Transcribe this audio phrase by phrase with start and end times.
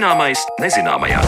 [0.00, 1.18] Zināmais nezināmajā.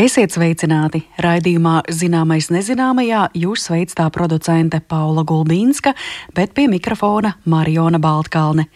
[0.00, 1.02] Esiet sveicināti!
[1.20, 5.92] Raidījumā Zināmais nezināmajā jūs sveic tā producente Paula Gulbīnska,
[6.32, 8.70] bet pie mikrofona Mariona Baltkalne.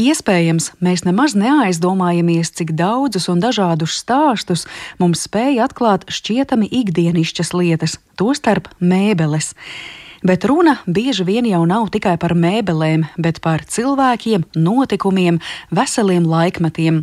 [0.00, 4.64] Iespējams, mēs nemaz neaizdomājamies, cik daudzus un dažādus stāstus
[4.96, 9.52] mums spēja atklāt šķietami ikdienišķas lietas, tostarp mēbeles.
[10.24, 15.36] Bet runa bieži vien jau nav tikai par mēbelēm, bet par cilvēkiem, notikumiem,
[15.68, 17.02] veseliem laikmetiem.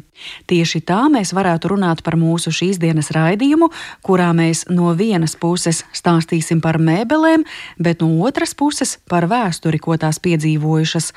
[0.49, 3.69] Tieši tā mēs varētu runāt par mūsu šīs dienas raidījumu,
[4.01, 7.45] kurā mēs no vienas puses stāstīsim par mēbelēm,
[7.77, 11.13] bet no otras puses par vēsturi, ko tās piedzīvojušas.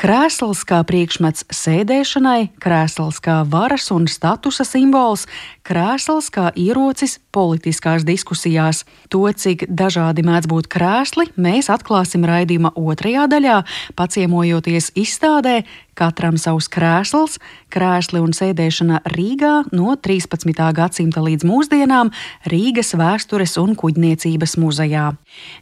[0.00, 5.26] Krēsls kā priekšmets sēdēšanai, krēsls kā varas un statusa simbols,
[5.60, 8.86] krēsls kā ierocis politiskās diskusijās.
[9.12, 13.58] To, cik dažādi mēdz būt krēsli, mēs atklāsim raidījuma otrajā daļā,
[14.00, 15.58] paciemojoties izstādē
[15.98, 17.38] Katram savs krēsls,
[17.72, 20.52] krēsli un sēdēšana Rīgā no 13.
[20.76, 22.12] gadsimta līdz mūsdienām
[22.50, 25.10] Rīgas vēstures un kuģniecības muzejā.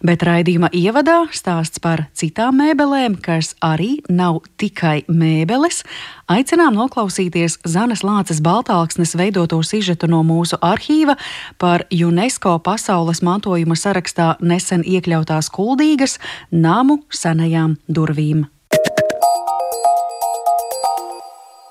[0.04, 5.82] Bet raidījuma ievadā stāsts par citām mēbelēm, kas arī nav tikai mēbeles.
[6.28, 11.16] Aicinām noklausīties Zanes Lāces Baltāksnes veidoto sižetu no mūsu arhīva
[11.58, 16.18] par UNESCO pasaules mantojuma sarakstā nesen iekļautās kuldīgas
[16.52, 18.46] namu senajām durvīm.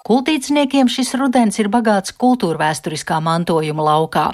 [0.07, 4.27] Kultīdzniekiem šis rudens ir bagāts kultūrvēturiskā mantojuma laukā.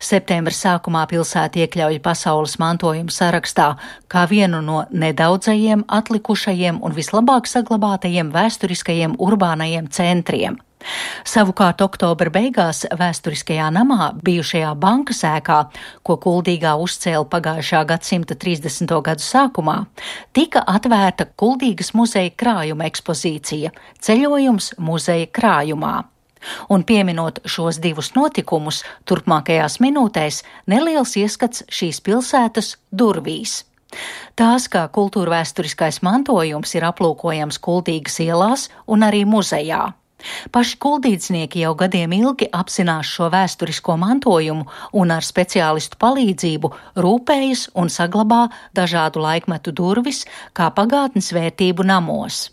[0.00, 3.66] Septembra sākumā pilsēta iekļauj pasaules mantojuma sarakstā
[4.08, 10.56] kā vienu no nedaudzajiem atlikušajiem un vislabāk saglabātajiem vēsturiskajiem urbānajiem centriem.
[11.28, 15.58] Savukārt oktobra beigās vēsturiskajā namā, bijušajā bankas ēkā,
[16.06, 18.94] ko Kuldīgā uzcēla pagājušā gadsimta 30.
[19.04, 19.78] gadu sākumā,
[20.32, 23.74] tika atvērta Kuldīgas muzeja krājuma ekspozīcija-
[24.04, 26.04] ceļojums muzeja krājumā.
[26.70, 33.64] Un pieminot šos divus notikumus, turpmākajās minūtēs neliels ieskats šīs pilsētas durvīs.
[34.36, 39.94] Tās kā kultūrvēturiskais mantojums ir aplūkojams Kultīgas ielās un arī muzejā.
[40.50, 44.66] Paši kuldīdznieki jau gadiem ilgi apzinās šo vēsturisko mantojumu
[44.98, 50.24] un ar speciālistu palīdzību rūpējas un saglabā dažādu laikmetu durvis
[50.58, 52.48] kā pagātnes vērtību namos.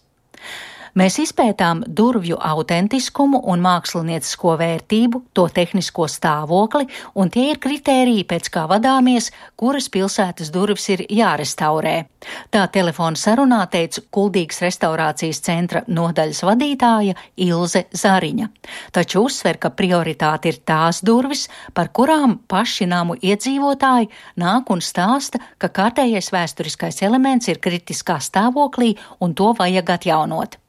[0.96, 6.88] Mēs izpētām durvju autentiskumu un māksliniecisko vērtību, to tehnisko stāvokli,
[7.20, 9.28] un tie ir kritēriji, pēc kā vadāmies,
[9.60, 11.98] kuras pilsētas durvis ir jārestaurē.
[12.48, 18.48] Tā telefona sarunā teica Kuldīgas restaurācijas centra nodaļas vadītāja Ilze Zariņa.
[18.96, 25.44] Taču uzsver, ka prioritāte ir tās durvis, par kurām paši namu iedzīvotāji nāk un stāsta,
[25.60, 30.64] ka kārtējais vēsturiskais elements ir kritiskā stāvoklī un to vajag atjaunot.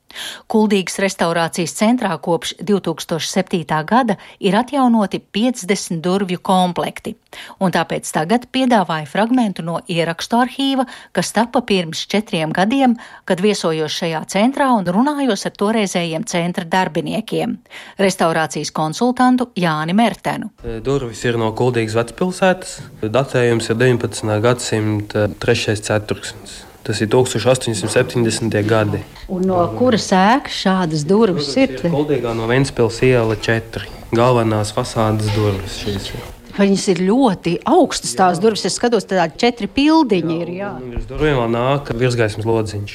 [0.50, 3.64] Kuldīgas restaurācijas centrā kopš 2007.
[3.84, 7.14] gada ir atjaunoti 50 durvju komplekti,
[7.60, 13.92] un tāpēc tagad piedāvāja fragmentu no ierakstu arhīva, kas tapa pirms četriem gadiem, kad viesojos
[13.92, 17.56] šajā centrā un runājos ar toreizējiem centra darbiniekiem-
[18.06, 20.50] restaurācijas konsultantu Jāni Mertenu.
[20.82, 24.40] Durvis ir no Kuldīgas vecpilsētas, datējums ir 19.
[24.40, 25.80] gadsimta 3.
[25.80, 26.64] ceturksnis.
[26.86, 28.62] Tas ir 1870.
[28.62, 29.02] gadi.
[29.26, 31.74] Un no kuras ēkas šādas durvis ir?
[31.82, 33.88] Kuldīgā no Ventspils iela 4.
[34.14, 36.12] Galvenās fasādes durvis šīs.
[36.56, 38.62] Viņas ir ļoti augstas tās durvis.
[38.68, 40.52] Es skatos, tādi četri pildiņi ir.
[40.56, 40.70] Jā.
[40.80, 42.94] Virs durvīm vēl nāk virsgaismas lodziņš.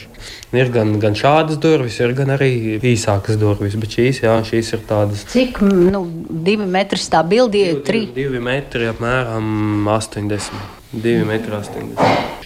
[0.58, 3.78] Ir gan, gan šādas durvis, ir gan arī īsākas durvis.
[3.82, 5.28] Bet šīs, jā, šīs ir tādas.
[5.36, 6.06] Cik nu,
[6.48, 7.82] divi metri tā bildi ir?
[7.86, 10.80] Divi, divi metri apmēram 80.
[10.96, 12.41] Divi metri 80.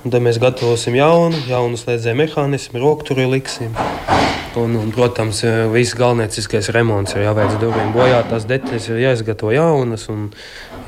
[0.00, 3.74] Un tad mēs gatavosim jaunu, jaunu slēdzēju mehānismu, rokturi liksim.
[4.56, 5.42] Un, un, protams,
[5.74, 7.92] viss galvenais remonts ir jāveic durvīm.
[7.94, 10.30] Bojātās detaļas ir jāizgatavo jaunas un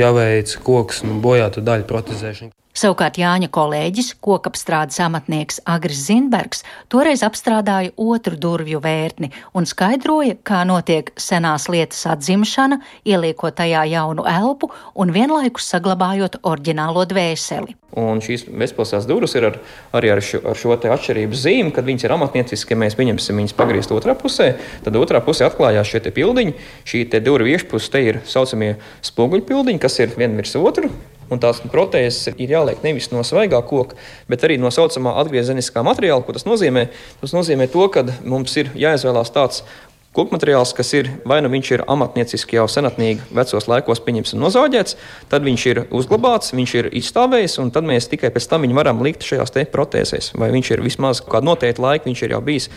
[0.01, 2.62] jāveic koks un bojātu daļu protezēšana.
[2.73, 10.63] Savukārt Jāņa kolēģis, kokapstrādes amatnieks Agris Zinbergs, toreiz apstrādāja otru durvju vērtni un skaidroja, kā
[10.65, 17.77] notiek senās lietas atzimšana, ieliekot tajā jaunu elpu un vienlaikus saglabājot oriģinālo dvēseli.
[18.01, 19.61] Un šīs bezpilsētas durvis ir ar,
[19.93, 23.59] arī ar šo, ar šo atšķirības zīmi, kad viņas ir amatnieciski, ja mēs pieņemsim viņas
[23.59, 26.57] pagriezt otrā pusē, tad otrā pusē atklājās šie pildiņi.
[26.89, 30.89] Šī durvju iekšpusē ir saucamie spoguļpildiņi, kas ir viens virs otru.
[31.33, 33.97] Un tās protēzes ir jāliek nevis no svaigā koka,
[34.29, 36.25] bet arī no tā saucamā atgriezeniskā materiāla.
[36.27, 36.89] Ko tas nozīmē?
[37.23, 39.63] Tas nozīmē to, ka mums ir jāizvēlās tāds
[40.13, 44.45] koku materiāls, kas ir vai nu viņš ir amatnieciski jau senatnīgi vecos laikos pieņemts un
[44.45, 44.97] nozāģēts,
[45.33, 49.01] tad viņš ir uzglabāts, viņš ir izstāvējis, un tad mēs tikai pēc tam viņu varam
[49.05, 50.35] likt šajās protēzēs.
[50.37, 52.69] Vai viņš ir vismaz kādu noteiktu laiku, viņš ir jau bijis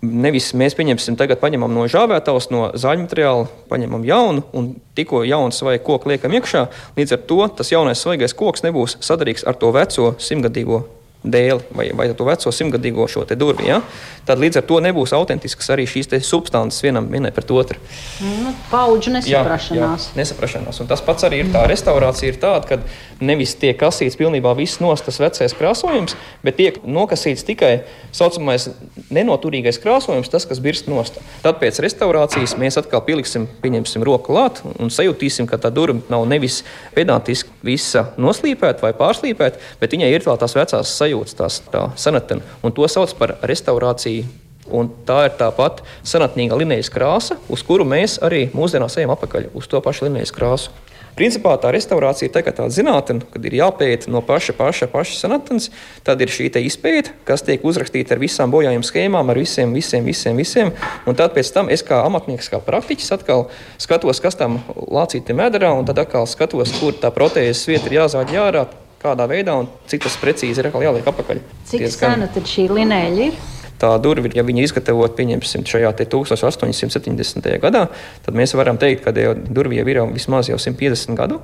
[0.00, 5.52] Nevis mēs pieņemsim, tagad paņemam no žāvētavas, no zāļu materiāla, paņemam jaunu un tikko jaunu
[5.52, 6.62] svaigu koku liekam iekšā.
[6.96, 10.80] Līdz ar to tas jaunais svaigais koks nebūs sadarīgs ar to veco simtgadīgo
[11.22, 13.68] dēli vai, vai to veco simtgadīgo šo durvi.
[13.68, 13.80] Ja?
[14.26, 17.78] Tad līdz ar to nebūs autentisks arī šīs substances vienam vienai pret otru.
[18.20, 19.70] Nu, Paudžu nesaprašanās.
[19.74, 20.80] Jā, jā, nesaprašanās.
[20.82, 24.80] Un tas pats arī ir tā restaurācija, ir tāda, ka nevis tiek kasīts pilnībā viss
[24.80, 28.68] nos tas vecais krāsojums, bet tiek nokasīts tikai tā saucamais
[29.12, 31.18] nenoturīgais krāsojums, tas, kas birst nost.
[31.44, 36.26] Tad pēc restaurācijas mēs atkal pieliksim, pieņemsim roku klāt un sajutīsim, ka tā durvis nav
[36.30, 36.60] nevis
[36.94, 42.44] pedantiski visa noslīpēta vai pārslīpēta, bet viņai ir vēl tās vecās sajūtas, tās tā senatena,
[42.62, 44.28] un to sauc par restaurāciju.
[44.70, 49.48] Un tā ir tā pati senatnīga linijas krāsa, uz kuru mēs arī mūsdienās ejam apakaļ
[49.58, 50.70] uz to pašu linijas krāsu.
[51.18, 55.68] Principā tā restaurācija ir tā, tāda zinātne, kad ir jāpēta no paša, paša, paša senatnes.
[56.06, 60.38] Tad ir šī izpēta, kas tiek uzrakstīta ar visām bojājuma schēmām, ar visiem, visiem, visiem.
[60.38, 60.72] visiem.
[61.04, 65.74] Un tad pēc tam es kā amatnieks, kā praktiķis, atkal skatos, kas tam lācītam medarā,
[65.76, 68.64] un tad atkal skatos, kur tā protēzes vieta ir jāzāģ jārā,
[69.00, 71.40] kādā veidā un cik tas precīzi ir jāliek apakaļ.
[71.70, 73.40] Cik sena tad šī linēļa ir?
[73.80, 77.50] tā durvis, ja viņi izgatavot, pieņemsim, šajā 1870.
[77.62, 77.86] gadā,
[78.26, 81.40] tad mēs varam teikt, ka durvis jau ir jau vismaz jau 150 gadu.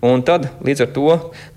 [0.00, 1.08] Un tad, līdz ar to,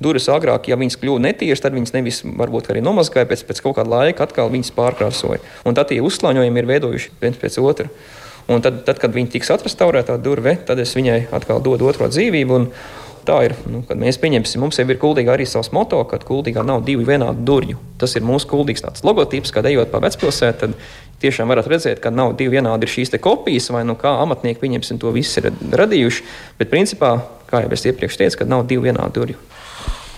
[0.04, 3.78] durvis agrāk, ja viņas kļuva netīras, tad viņas nevis varbūt arī nomazgāja, pēc, pēc kaut
[3.78, 5.40] kāda laika atkal viņas pārkrāsoja.
[5.63, 7.88] Un tad tie uzslāņojumi ir veidojuši viens pēc otra.
[8.51, 12.60] Un tad, tad kad viņi tiks atrestaurēta durve, tad es viņai atkal dodu otro dzīvību.
[12.60, 12.68] Un,
[13.23, 13.53] Tā ir.
[13.71, 17.05] Nu, kad mēs pieņemsim, mums jau ir kuldīga arī savs moto, ka kuldīgā nav divu
[17.07, 17.79] vienādu durvju.
[18.01, 18.49] Tas ir mūsu
[18.83, 20.75] tāds logotips, kad ejot pa vecpilsētu, tad
[21.23, 25.13] tiešām varat redzēt, ka nav divi vienādi šīs kopijas, vai nu kā amatnieki pieņemsim to
[25.15, 26.27] visu ir radījuši.
[26.59, 27.15] Bet principā,
[27.47, 29.39] kā jau es iepriekš teicu, ka nav divu vienādu durvju.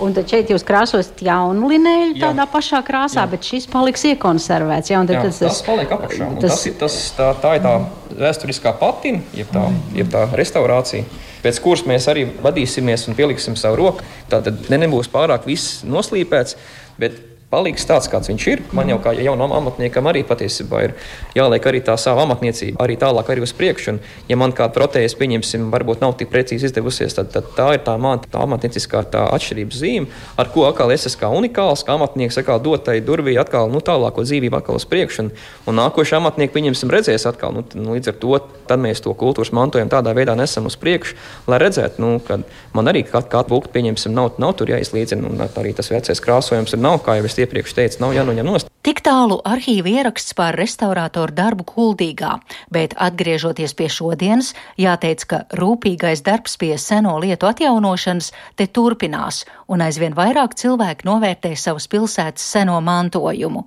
[0.03, 2.51] Un tad šeit jūs krāsosiet jaunu linēju tādā jā.
[2.51, 3.29] pašā krāsā, jā.
[3.31, 4.91] bet šis paliks iekonservēts.
[4.91, 6.27] Jā, jā, tas, tas paliek apakšā.
[6.41, 7.75] Tas, tas, ir, tas, tā, tā ir tā
[8.19, 13.83] vēsturiskā patina, jeb tā, jeb tā restaurācija pēc kuras mēs arī vadīsimies un pieliksim savu
[13.83, 14.05] roku.
[14.31, 16.57] Tātad ne nebūs pārāk viss noslīpēts,
[17.01, 17.19] bet
[17.51, 18.61] paliks tāds, kāds viņš ir.
[18.75, 20.95] Man jau kā jaunam amatniekam arī patiesībā ir
[21.37, 23.95] jāliek arī tā sava amatniecība, arī tālāk arī uz priekšu.
[23.95, 23.99] Un,
[24.29, 27.95] ja man kāda protēze, pieņemsim, varbūt nav tik precīzi izdevusies, tad, tad tā ir tā,
[28.01, 32.39] man, tā amatnieciskā tā atšķirības zīme, ar ko atkal es esmu kā unikāls, kā amatnieks
[32.41, 35.27] atkal dotai durvī atkal nu, tālāko dzīvību atkal uz priekšu.
[35.27, 35.31] Un,
[35.69, 39.91] un nākošais amatnieks, pieņemsim, redzēs atkal, nu, nu, līdz ar to mēs to kultūras mantojumu
[39.93, 41.15] tādā veidā nesam uz priekšu,
[41.51, 42.39] lai redzētu, nu, ka
[42.75, 46.75] man arī kā, kā būtu, pieņemsim, nav, nav tur jāizlīdzina, un arī tas vecais krāsojums
[46.75, 48.71] ir nav, kā jau es iepriekš teicu, nav jānoņem nost.
[48.85, 52.35] Tik tālu arhīva ieraksts par restaurātoru darbu Kuldīgā,
[52.69, 59.81] bet atgriežoties pie šodienas, jāteic, ka rūpīgais darbs pie seno lietu atjaunošanas te turpinās, un
[59.81, 63.65] aizvien vairāk cilvēku novērtē savas pilsētas seno mantojumu.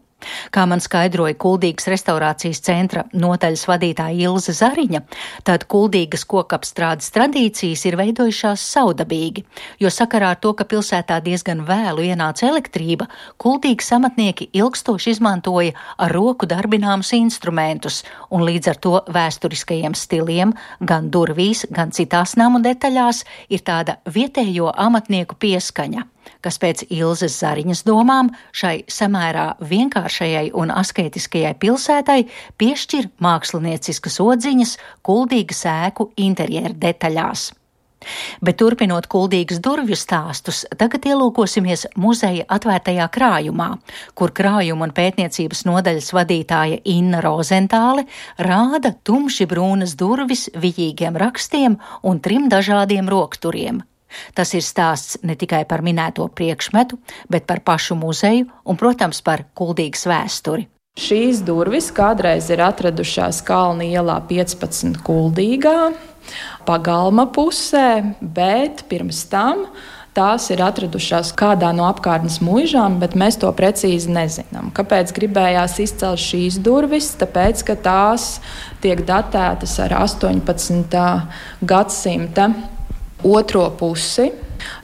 [0.51, 5.01] Kā man skaidroja Kuldīgas restaurācijas centra notaļas vadītāja Ilza Zariņa,
[5.47, 9.45] tad Kuldīgas kokapstrādes tradīcijas ir veidojušās saudabīgi,
[9.79, 13.07] jo sakarā ar to, ka pilsētā diezgan vēlu ienāca elektrība,
[13.39, 18.03] Kuldīgas amatnieki ilgstoši izmantoja ar roku darbināmus instrumentus,
[18.35, 24.73] un līdz ar to vēsturiskajiem stiliem gan durvīs, gan citās namu detaļās ir tāda vietējo
[24.75, 26.09] amatnieku pieskaņa
[26.45, 32.21] kas pēc Ilzas Zariņas domām šai samērā vienkāršajai un asketiskajai pilsētai
[32.61, 37.49] piešķir mākslinieciskas odziņas kuldīgas ēku interjeru detaļās.
[38.45, 43.69] Bet turpinot kuldīgas durvju stāstus, tagad ielūkosimies muzeja atvērtajā krājumā,
[44.19, 48.07] kur krājuma un pētniecības nodaļas vadītāja Inna Rozentāle
[48.39, 53.83] rāda tumši brūnas durvis vijīgiem rakstiem un trim dažādiem rokturiem
[54.35, 56.99] Tas ir stāsts ne tikai par minēto priekšmetu,
[57.31, 60.69] bet par pašu muzeju un, protams, par kuldīgas vēsturi.
[60.99, 65.93] Šīs durvis kādreiz ir atradušās Kalnu ielā 15 kuldīgā,
[66.67, 69.69] pagalma pusē, bet pirms tam
[70.19, 74.73] tās ir atradušās kādā no apkārtnes mūžām, bet mēs to precīzi nezinām.
[74.75, 77.13] Kāpēc gribējās izcelt šīs durvis?
[77.21, 78.27] Tāpēc, ka tās
[78.83, 80.99] tiek datētas ar 18.
[81.63, 82.49] gadsimta
[83.25, 84.31] otro pusi.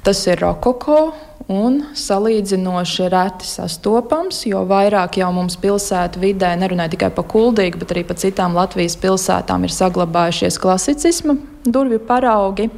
[0.05, 1.13] Tas ir rokoko
[1.51, 7.93] un salīdzinoši reti sastopams, jo vairāk jau mums pilsētu vidē, nerunāju tikai par Kuldīgu, bet
[7.93, 12.71] arī par citām Latvijas pilsētām, ir saglabājušies klasicisma durvju paraugi,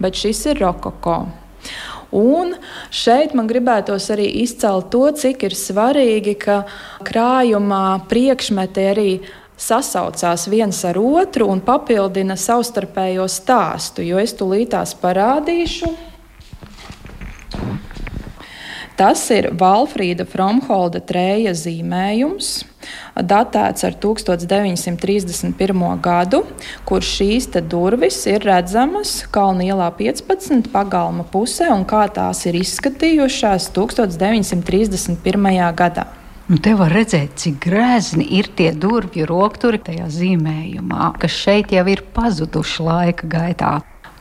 [0.00, 1.24] bet šis ir rokoko.
[2.16, 2.54] Un
[2.94, 6.62] šeit man gribētos arī izcelt to, cik ir svarīgi, ka
[7.04, 9.10] krājumā priekšmeti arī
[9.56, 15.94] sasaucās viens ar otru un papildina savstarpējo stāstu, jo es tūlītās parādīšu.
[18.96, 22.64] Tas ir Valfrīda Fromholda trēja zīmējums.
[23.16, 26.00] datēts ar 1931.
[26.00, 26.44] gadu,
[26.84, 33.70] kur šīs durvis ir redzamas Kalnu ielā 15 pagalma pusē un kā tās ir izskatījušās
[33.76, 35.74] 1931.
[35.76, 36.25] gadā.
[36.46, 41.82] Nu, te var redzēt, cik grezni ir tie durvju rokturi tajā zīmējumā, kas šeit jau
[41.90, 43.70] ir pazuduši laika gaitā.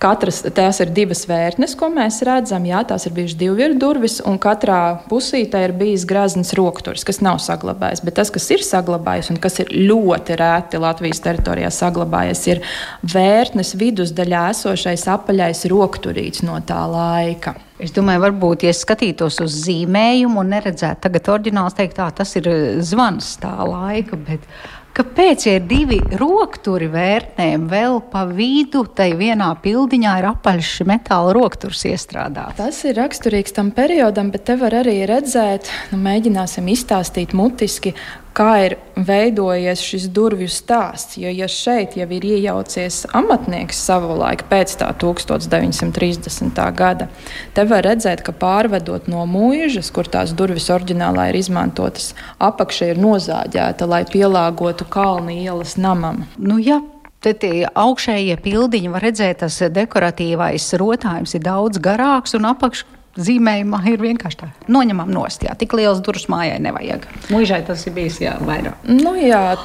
[0.01, 2.65] Katras tās ir divas vērtnes, ko mēs redzam.
[2.65, 7.37] Jā, tās ir bijušas divvielu durvis, un katrā pusītē ir bijis grazns rokturis, kas nav
[7.45, 8.01] saglabājies.
[8.05, 12.65] Bet tas, kas ir saglabājies un kas ir ļoti rēti Latvijas teritorijā saglabājies, ir
[13.05, 17.55] vērtnes vidusdaļā esošais apaļais rokturīts no tā laika.
[17.75, 22.47] Es domāju, varbūt, ja skatītos uz zīmējumu un neredzētu tagad oriģināls, teikt, tā tas ir
[22.79, 24.15] zvans tā laika.
[24.15, 24.45] Bet
[24.95, 31.35] kāpēc, ja ir divi rokturi vērtnēm, vēl pa vidu tai vienā pildiņā ir apaļš metāla
[31.35, 32.61] rokturs iestrādāts?
[32.61, 37.91] Tas ir raksturīgs tam periodam, bet te var arī redzēt, nu, mēģināsim izstāstīt mutiski,
[38.35, 41.17] kā ir veidojies šis durvju stāsts.
[41.19, 46.61] Jo, ja šeit jau ir iejaucies amatnieks savulaik pēc tā 1930.
[46.75, 47.09] gada,
[47.55, 53.01] te var redzēt, ka pārvedot no mūžas, kur tās durvis oriģinālā ir izmantotas, apakša ir
[53.01, 56.25] nozāģēta, lai pielāgotu kalnu ielas namam.
[56.37, 56.81] Nu, ja
[57.25, 64.01] tie augšējie pildiņi var redzēt, tas dekoratīvais rotājums ir daudz garāks un apakšs zīmējumā ir
[64.03, 64.49] vienkārši tā.
[64.71, 67.07] Noņemam nost, jā, tik liels durvis mājai nevajag.
[67.33, 68.87] Mūžai tas ir bijis jā, vairāk.
[68.89, 69.55] Nu, jā,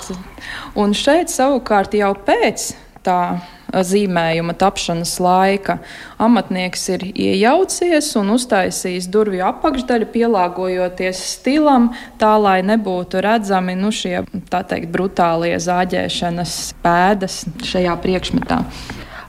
[0.79, 2.71] un šeit savukārt jau pēc
[3.07, 3.41] tā
[3.71, 5.79] zīmējuma tapšanas laika
[6.21, 11.91] amatnieks ir iejaucies un uztaisījis durvju apakšdaļu, pielāgojoties stilam,
[12.21, 18.65] tā lai nebūtu redzami nu, šie teikt, brutālie zāģēšanas pēdas šajā priekšmetā.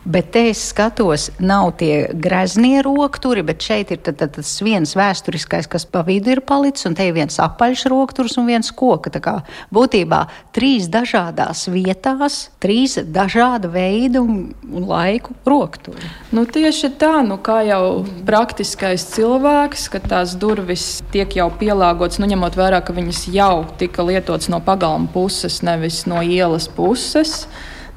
[0.03, 4.95] Bet te es skatos, nav tie graznie rokturi, bet šeit ir tad, tad, tas viens
[4.97, 9.11] vēsturiskais, kas pa vidu ir palicis, un te ir viens apaļš rokturs un viens koka.
[9.13, 9.33] Tā kā
[9.69, 10.23] būtībā
[10.57, 16.09] trīs dažādās vietās, trīs dažāda veida un, un laiku rokturi.
[16.33, 22.31] Nu, tieši tā, nu, kā jau praktiskais cilvēks, kad tās durvis tiek jau pielāgotas, nu,
[22.31, 27.45] ņemot vērā, ka viņas jau tika lietotas no pagalma puses, nevis no ielas puses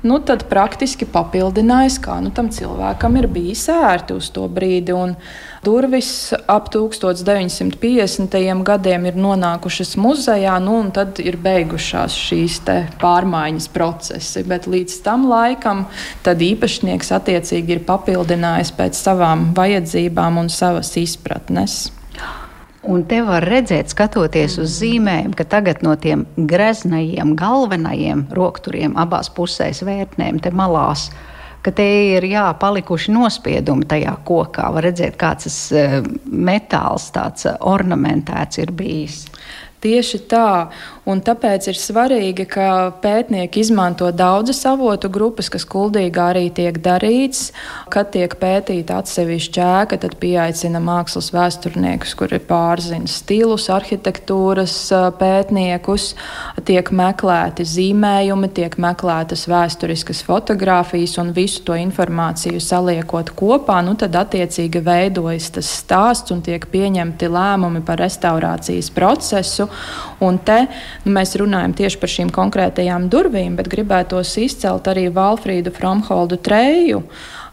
[0.05, 4.93] nu, tad praktiski papildinājis, kā nu, tam cilvēkam ir bijis ērti uz to brīdi.
[4.95, 5.15] Un
[5.65, 8.63] durvis ap 1950.
[8.69, 12.61] gadiem ir nonākušas muzejā, nu, un tad ir beigušās šīs
[13.01, 14.45] pārmaiņas procesi.
[14.49, 15.87] Bet līdz tam laikam
[16.25, 21.89] īpašnieks attiecīgi ir papildinājis pēc savām vajadzībām un savas izpratnes.
[22.85, 29.31] Un te var redzēt, skatoties uz zīmēm, ka tagad no tiem greznajiem, galvenajiem rokturiem abās
[29.33, 31.07] pusēs vērtnēm, te malās,
[31.65, 31.87] te
[32.19, 34.69] ir jā, palikuši nospiedumi tajā kokā.
[34.77, 35.97] Var redzēt, kāds tas eh,
[36.29, 39.23] metāls tāds eh, ornamentēts ir bijis.
[39.85, 40.49] Tieši tā,
[41.11, 42.67] un tāpēc ir svarīgi, ka
[43.03, 47.51] pētnieki izmanto daudzas avotu grupas, kas kuldīgā arī tiek darīts.
[47.93, 54.77] Kad tiek pētīta atsevišķa ēka, tad pieaicina mākslas vēsturniekus, kuri pārzina stilus, arhitektūras
[55.21, 56.11] pētniekus,
[56.65, 64.17] tiek meklēti zīmējumi, tiek meklētas vēsturiskas fotogrāfijas un visu to informāciju saliekot kopā, nu tad
[64.25, 69.69] attiecīgi veidojas tas stāsts un tiek pieņemti lēmumi par restaurācijas procesu.
[70.25, 70.65] Un te
[71.05, 77.05] nu, mēs runājam tieši par šīm konkrētajām durvīm, bet gribētos izcelt arī Valfrīdu Fromholdu Treju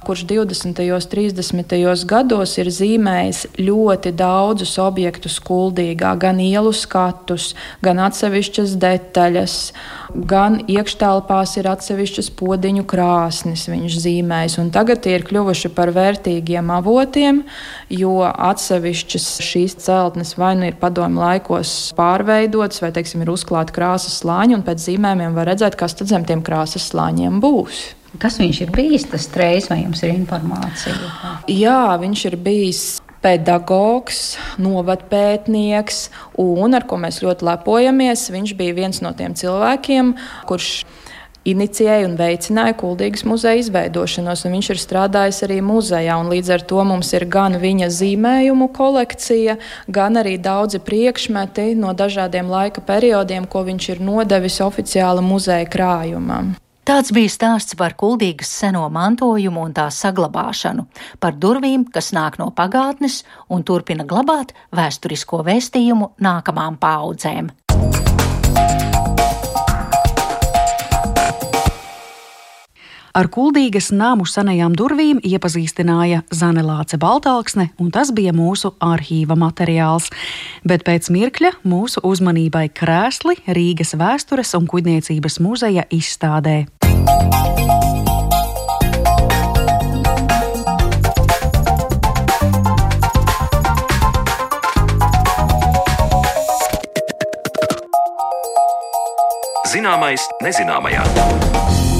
[0.06, 0.82] kurš 20.
[0.94, 2.06] un 30.
[2.10, 7.52] gados ir zīmējis ļoti daudzus objektus kuldīgā, gan ielu skatus,
[7.86, 9.58] gan atsevišķas detaļas,
[10.32, 14.58] gan iekštelpās ir atsevišķas podziņu krāsnes viņš zīmējis.
[14.74, 17.44] Tagad tie ir kļuvuši par vērtīgiem avotiem,
[17.94, 24.18] jo atsevišķas šīs celtnes vai nu ir padomu laikos pārveidotas, vai teiksim, ir uzklāti krāsas
[24.24, 27.92] slāņi, un pēc zīmējumiem var redzēt, kas tad zem tiem krāsas slāņiem būs.
[28.20, 30.98] Kas viņš ir bijis, tas trejs, vai jums ir informācija?
[31.48, 32.82] Jā, viņš ir bijis
[33.22, 36.10] pedagogs, novadpētnieks,
[36.42, 38.28] un ar ko mēs ļoti lepojamies.
[38.34, 40.16] Viņš bija viens no tiem cilvēkiem,
[40.50, 40.74] kurš
[41.48, 44.44] inicijēja un veicināja Kuldīgas muzeja izveidošanos.
[44.46, 49.58] Viņš ir strādājis arī muzejā, un līdz ar to mums ir gan viņa zīmējumu kolekcija,
[49.88, 56.54] gan arī daudzi priekšmeti no dažādiem laika periodiem, ko viņš ir nodevis oficiāli muzeja krājumam.
[56.82, 60.88] Tāds bija stāsts par kuldīgas seno mantojumu un tā saglabāšanu,
[61.22, 63.22] par durvīm, kas nāk no pagātnes
[63.54, 67.52] un turpina glabāt vēsturisko vēstījumu nākamām paudzēm.
[73.12, 80.08] Ar kuldīgas namu senajām durvīm iepazīstināja Zanelāce Baltāksne, un tas bija mūsu arhīva materiāls.
[80.64, 86.64] Bet pēc mirkļa mūsu uzmanībai krēsli Rīgas vēstures un kuģniecības muzeja izstādē.
[99.72, 101.91] Zināmais nezināmajā.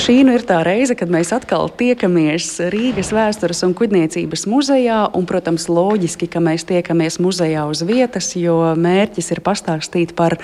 [0.00, 5.00] Šī nu ir tā reize, kad mēs atkal tiekamies Rīgas vēstures un kuģniecības muzejā.
[5.12, 10.38] Un, protams, loģiski, ka mēs tiekamies muzejā uz vietas, jo mērķis ir pastāstīt par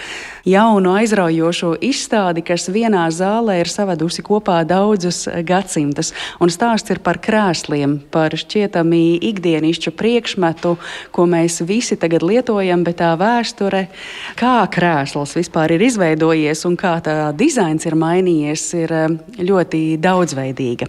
[0.45, 6.13] jaunu, aizraujošu izstādi, kas vienā zālē ir savedusi kopā daudzus gadsimtus.
[6.37, 10.75] Un stāsts ir par krēsliem, par šķietami ikdienišķu priekšmetu,
[11.17, 13.87] ko mēs visi tagad lietojam, bet tā vēsture,
[14.37, 18.97] kā krēsls vispār ir izveidojies un kā tā dizains ir mainījies, ir
[19.49, 20.89] ļoti daudzveidīga.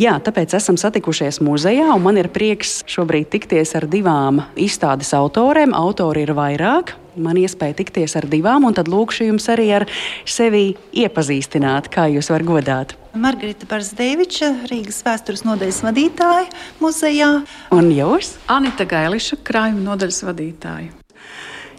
[0.00, 5.74] Jā, tāpēc esam satikušies muzejā, un man ir prieks šobrīd tikties ar divām izstādes autoriem.
[5.76, 6.96] Autori ir vairāk.
[7.12, 9.84] Man iespēja tikties ar divām, un tad lūkšu jums arī ar
[10.24, 12.96] sevi iepazīstināt, kā jūs varat godāt.
[13.12, 16.48] Margarita Barsdeviča, Rīgas vēstures nodaļas vadītāja
[16.80, 17.30] muzejā.
[17.76, 18.38] Un jūs?
[18.48, 21.01] Anita Gailiša, krājuma nodaļas vadītāja.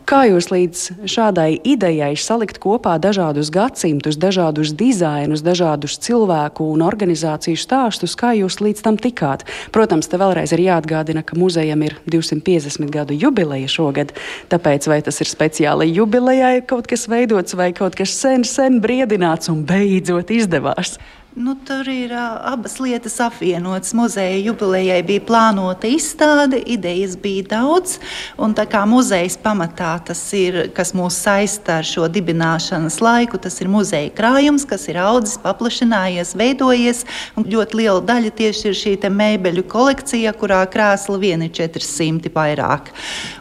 [0.03, 7.55] Kā jūs līdz šādai idejai salikt kopā dažādus gadsimtus, dažādus dizainus, dažādus cilvēku un organizāciju
[7.59, 9.45] stāstus, kā jūs līdz tam tikāt?
[9.71, 14.11] Protams, te vēlreiz ir jāatgādina, ka muzejam ir 250 gadu jubileja šogad,
[14.51, 19.53] tāpēc vai tas ir speciāli jubilejai kaut kas veidots vai kaut kas sen, sen briedināts
[19.53, 20.97] un beidzot izdevās?
[21.35, 23.93] Nu, tur ir uh, abas lietas apvienotas.
[23.97, 27.95] Muzeja jubilejai bija plānota izstāde, idejas bija daudz.
[28.37, 33.57] Un tā kā muzejs pamatā tas ir, kas mūs saista ar šo dibināšanas laiku, tas
[33.65, 37.01] ir muzeja krājums, kas ir audzis, paplašinājies, veidojies.
[37.39, 42.93] Ļoti liela daļa tieši ir šī mēbeļu kolekcija, kurā krēsla vien ir 400 vairāk.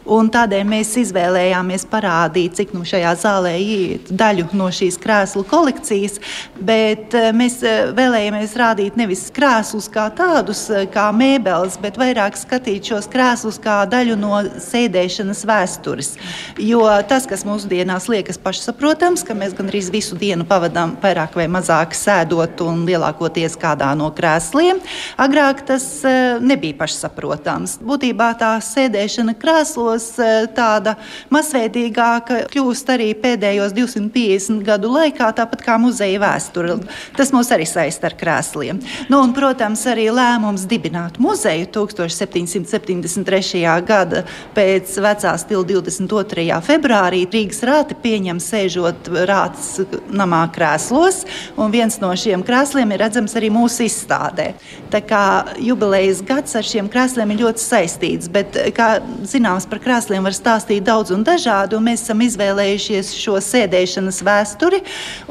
[0.09, 6.19] Un tādēļ mēs izvēlējāmies parādīt, cik nu šajā zālē iet daļu no šīs krēslu kolekcijas.
[6.57, 7.61] Bet mēs
[7.97, 13.83] vēlējamies rādīt nevis krēslus kā tādus, eh, kā mēbeles, bet vairāk skatīt šos krēslus kā
[13.91, 16.13] daļu no sēdēšanas vēstures.
[16.59, 21.97] Jo tas, kas mūsdienās liekas pašsaprotams, ka mēs gandrīz visu dienu pavadām vairāk vai mazāk
[21.97, 24.81] sēdot un lielākoties kādā no krēsliem,
[25.19, 27.79] agrāk tas eh, nebija pašsaprotams.
[27.83, 30.97] Būtībā tā sēdēšana krēslos eh, tāda
[31.33, 36.79] masveidīgāka kļūst arī pēdējos 250 gadu laikā, tāpat kā muzeja vēsture.
[37.17, 38.81] Tas mūs arī sasaist ar krēsliem.
[39.09, 43.63] Nu, un, protams, arī lēmums dibināt muzeju 1773.
[43.87, 44.25] gada
[44.57, 46.61] pēc vecā stila 22.
[46.67, 49.81] februārī Rīgas rāti pieņem sēžot rāts
[50.13, 51.23] namā krēslos,
[51.57, 54.53] un viens no šiem krēsliem ir redzams arī mūsu izstādē.
[54.93, 55.25] Tā kā
[55.63, 58.91] jubilejas gads ar šiem krēsliem ir ļoti saistīts, bet, kā
[59.29, 64.83] zināms, par krēsliem var stāstīt daudz un dažādi, un mēs esam izvēlējušies šo sēdēšanas vēsturi,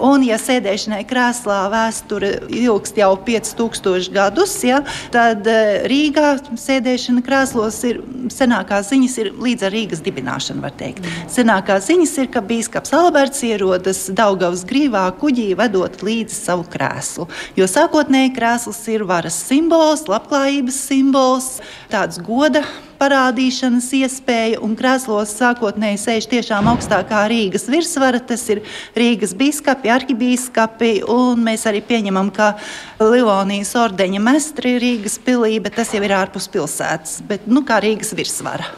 [0.01, 4.82] un, ja sēdēšanai krēslā vēsture ilgst jau 5000 gadus, ja,
[5.13, 8.02] tad eh, Rīgā sēdēšana krēslos ir
[8.34, 11.08] senākās ziņas ir līdz ar Rīgas dibināšanu, teikt.
[11.32, 17.28] Senākās ziņas ir, ka bīskaps Alberts ierodas Daugavas grīvā kuģī vedot līdzi savu krēslu.
[17.60, 21.52] Jo sākotnēji krēsls ir varas simbols, labklājības simbols,
[21.91, 22.65] tāds goda
[23.01, 28.21] parādīšanas iespēja, un krēslos sākotnēji sēž tiešām augstākā Rīgas virsvara.
[28.21, 28.61] Tas ir
[28.97, 32.53] Rīgas biskupi, arhibīskapi, un mēs arī pieņemam, ka
[33.01, 37.81] Livonijas ordeņa mestri ir Rīgas pilī, bet tas jau ir ārpus pilsētas, bet nu, kā
[37.83, 38.69] Rīgas virsvara.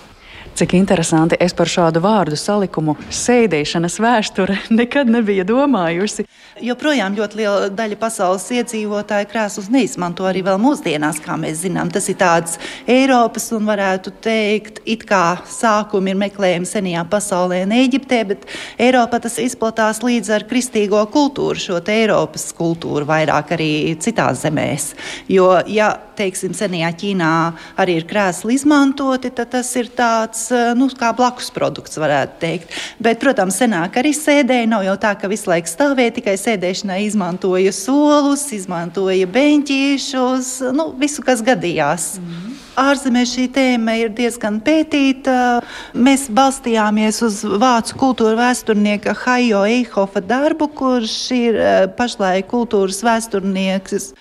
[0.53, 6.27] Cik interesanti es par šādu vārdu salikumu sēdēšanas vēsture nekad nebija domājusi.
[6.61, 11.89] Joprojām ļoti liela daļa pasaules iedzīvotāju krēslus neizmanto arī vēl mūsdienās, kā mēs zinām.
[11.89, 17.73] Tas ir tāds Eiropas un varētu teikt, it kā sākumi ir meklējami senajā pasaulē un
[17.79, 18.45] Eģiptē, bet
[18.77, 24.91] Eiropā tas izplatās līdz ar kristīgo kultūru, šo Eiropas kultūru vairāk arī citās zemēs.
[25.33, 27.31] Jo, ja teiksim, senajā Ķīnā
[27.79, 30.47] arī ir krēsli izmantoti, tad tas ir tāds
[30.77, 32.77] nu, kā blakus produkts, varētu teikt.
[33.03, 34.69] Bet, protams, senāk arī sēdēja.
[34.73, 41.25] Nav jau tā, ka visu laiku stāvēja, tikai sēdēšanai izmantoja solus, izmantoja beņķīšus, nu, visu,
[41.25, 42.13] kas gadījās.
[42.19, 42.59] Mm -hmm.
[42.73, 45.61] Ārzemēs šī tēma ir diezgan pētīta.
[45.93, 51.59] Mēs balstījāmies uz vācu kultūra vēsturnieka Hajo Eihofa darbu, kurš ir
[51.97, 54.13] pašlaik kultūras vēsturnieks.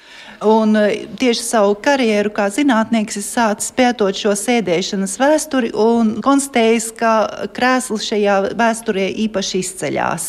[0.48, 6.88] Un e, tieši savu karjeru kā zinātnieks es sācis pētot šo sēdēšanas vēsturi un konstatējis,
[6.98, 7.12] ka
[7.54, 10.26] krēsls šajā vēsturē īpaši izceļas.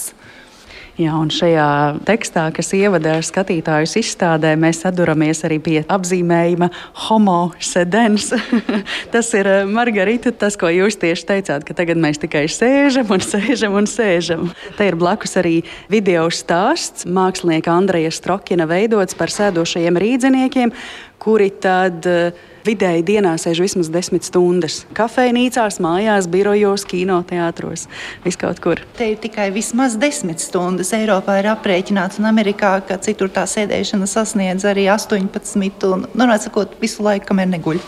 [0.94, 6.68] Jā, un šajā tekstā, kas ievadā skatītājus izstādē, mēs atduramies arī pie apzīmējuma
[7.08, 8.28] homo sedens.
[9.14, 13.26] tas ir eh, Margarita, tas, ko jūs tieši teicāt, ka tagad mēs tikai sēžam un
[13.26, 14.52] sēžam un sēžam.
[14.78, 20.76] Te ir blakus arī video stāsts mākslinieka Andreja Strokina veidots par sēdošajiem rīdziniekiem,
[21.24, 24.82] kuri tad uh, vidēji dienā sēž vismaz desmit stundas.
[24.96, 27.88] Kafejnīcās, mājās, birojos, kinoteātros,
[28.26, 28.82] viskaut kur.
[28.98, 30.94] Te ir tikai vismaz desmit stundas.
[30.96, 35.90] Eiropā ir aprēķināts, un Amerikā, ka citur tā sēdēšana sasniedz arī 18.
[35.90, 37.82] Un, nu, sakot, visu laiku, kamēr neguļ.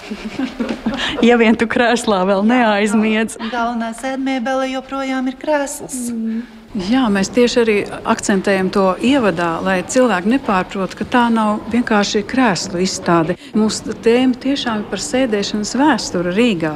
[1.30, 3.40] ja vien tu krēslā vēl neaizmiedz.
[3.52, 6.12] Galvenā sēdmēbele joprojām ir krēsls.
[6.12, 6.65] Mm.
[6.76, 7.76] Jā, mēs tieši arī
[8.12, 13.38] akcentējam to ievadā, lai cilvēki nepārprot, ka tā nav vienkārši krēslu izstāde.
[13.56, 16.74] Mūsu tēma tiešām ir par sēdēšanas vēsturi Rīgā.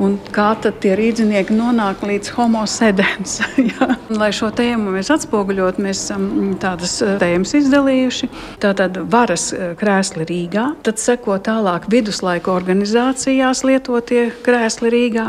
[0.00, 3.36] Un kā tad tie rīznieki nonāk līdz homo sedens?
[4.20, 8.28] lai šo tēmu mēs atspoguļot, mēs esam tādas eh, tēmas izdalījuši.
[8.62, 15.26] Tātad varas eh, krēsli Rīgā, tad seko tālāk viduslaiku organizācijās lietotie krēsli Rīgā,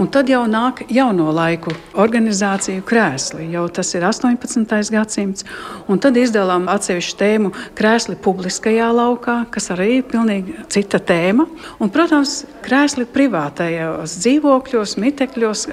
[0.00, 4.92] un tad jau nāk jauno laiku organizāciju krēsli, jau tas ir 18.
[4.94, 5.46] gadsimts.
[5.90, 11.48] Un tad izdalām atsevišķu tēmu krēsli publiskajā laukā, kas arī ir pilnīgi cita tēma.
[11.80, 15.66] Un, protams, krēsli privātajos dzīvokļos, mitekļos,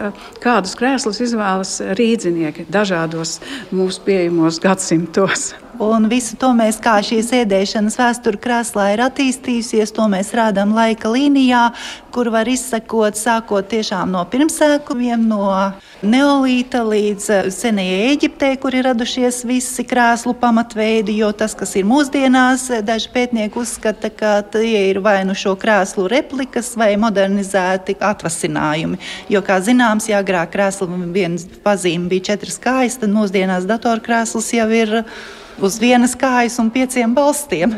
[0.43, 3.39] kādus krēslus izvēlas rīdzinieki dažādos
[3.75, 5.53] mūsu pieejamos gadsimtos.
[5.79, 11.11] Un visu to mēs, kā šī sēdēšanas vēsture krēslā ir attīstījusies, to mēs rādām laika
[11.13, 11.67] līnijā,
[12.09, 15.51] kur var izsekot sākot tiešām no pirmsākumiem, no
[16.01, 21.85] neolīta līdz eh, senajai Eģiptei, kur ir radušies visi krēslu pamatveidi, jo tas, kas ir
[21.85, 28.97] mūsdienās, daži pētnieki uzskata, ka tie ir vai nu šo krēslu replikas vai modernizēti atvasinājumi.
[29.29, 34.71] Jo, kā zināms, ja agrāk krēsla viena pazīme bija četras kājas, tad mūsdienās datorkrēsls jau
[34.73, 35.03] ir
[35.63, 37.73] uz vienas kājas un pieciem balstiem.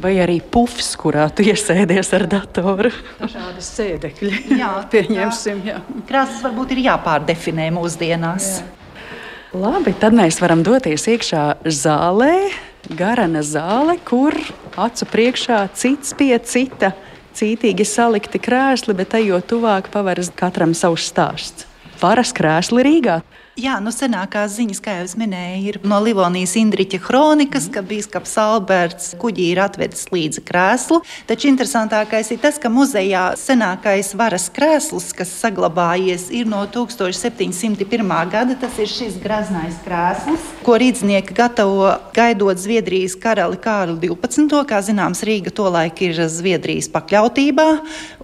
[0.00, 2.92] Vai arī pufs, kurā tu iesēdies ar datoru?
[3.20, 4.32] Šādi sēdekļi.
[4.60, 5.62] Jā, pieņemsim.
[5.68, 5.80] Jā.
[6.08, 8.52] Krāsas varbūt ir jāpārdefinē mūsdienās.
[8.60, 8.76] Jā.
[9.50, 12.52] Labi, tad mēs varam doties iekšā zālē,
[12.94, 14.36] garana zāle, kur
[14.78, 16.92] acu priekšā cits pie cita.
[17.34, 21.66] Cītīgi salikti krēsli, bet ejot tuvāk, paveras katram savs stāsts.
[22.00, 23.20] Varas krēsli Rīgā.
[23.58, 29.10] Jā, nu senākās ziņas, kā jau minēju, ir no Livonijas Indriča kronikas, ka biskups Alberts
[29.20, 31.00] kuģī ir atvedis līdzi krēslu.
[31.28, 38.14] Taču interesantākais ir tas, ka muzejā senākais varas krēsls, kas saglabājies, ir no 1701.
[38.32, 38.56] gada.
[38.62, 44.56] Tas ir šis graznais krēsls, ko rīznieki gatavo gaidot Zviedrijas karali Kārli 12.
[44.70, 47.68] Kā zināms, Rīga tolaik ir Zviedrijas pakļautībā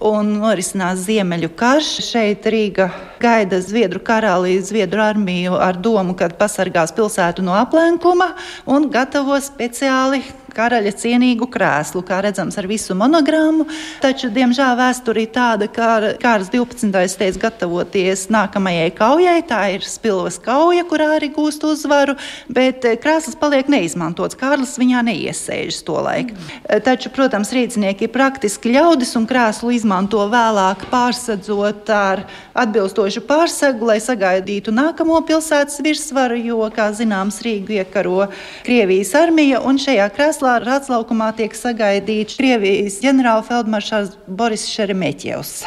[0.07, 1.93] un norisinās Ziemeļu karš.
[2.07, 2.89] Šeit Rīga
[3.21, 8.31] gaida Zviedru karali, Zviedru armiju armiju ar domu, ka pasargās pilsētu no aplenkuma
[8.65, 10.23] un gatavo speciāli
[10.57, 13.67] karaļa cienīgu krēslu, kā redzams, ar visu monogrammu.
[14.03, 15.87] Taču, diemžēl, vēsture ir tāda, ka
[16.21, 16.91] Kārs 12.
[17.19, 19.37] teica gatavoties nākamajai kaujai.
[19.47, 22.17] Tā ir spilvas kauja, kurā arī gūst uzvaru,
[22.51, 24.37] bet eh, krēsls paliek neizmantots.
[24.39, 26.35] Kārlis viņā neiesēžas to laiku.
[26.37, 26.83] Mm.
[26.85, 32.25] Taču, protams, rīznieki ir praktiski ļaudis un krēslu izmanto vēlāk pārsadzot ar
[32.57, 38.27] atbilstošu pārsegu, lai sagaidītu nākamo pilsētas virsvaru, jo, kā zināms, Rīgu iekaro
[38.65, 45.59] Krievijas armija un šajā krēslā Rāts laukumā tiek sagaidīts Krievijas ģenerālfeldmaršals Boris Šeremetjevs.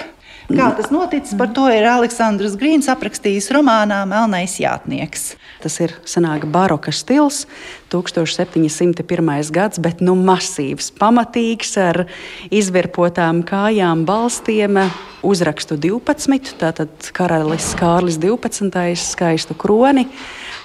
[0.50, 5.36] Kā tas noticis, par to ir Aleksandrs Grīns aprakstījis romānā Melnais jātnieks.
[5.62, 7.44] Tas ir senāka baroka stils,
[7.92, 9.52] 1701.
[9.54, 12.02] gads, bet nu masīvs, pamatīgs ar
[12.50, 14.80] izvirpotām kājām, balstiem,
[15.22, 18.96] uzrakstu 12, tātad karalis Kārlis 12.
[18.98, 20.08] skaistu kroni.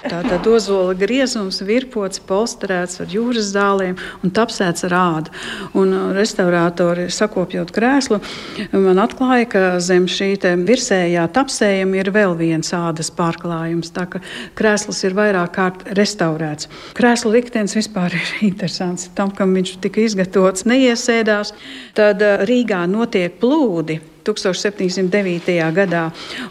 [0.06, 5.34] Tātad ozola griezums, virpots, polsterēts ar jūras zālēm un tapsēts ar ādu.
[5.78, 8.20] Un uh, restaurātori sakopjot krēslu,
[8.72, 10.34] man atklāja, ka zem šī
[10.68, 13.92] virsējā tapsējuma ir vēl viens ādas pārklājums.
[13.96, 14.22] Tā kā
[14.58, 16.70] krēsls ir vairāk kārt restaurēts.
[16.98, 19.10] Krēsla liktenis vispār ir interesants.
[19.18, 21.54] Tam, kam viņš tika izgatavots, neiesēdās.
[21.98, 24.00] Tad uh, Rīgā notiek plūdi.
[24.26, 25.56] 1709.
[25.76, 26.04] gadā.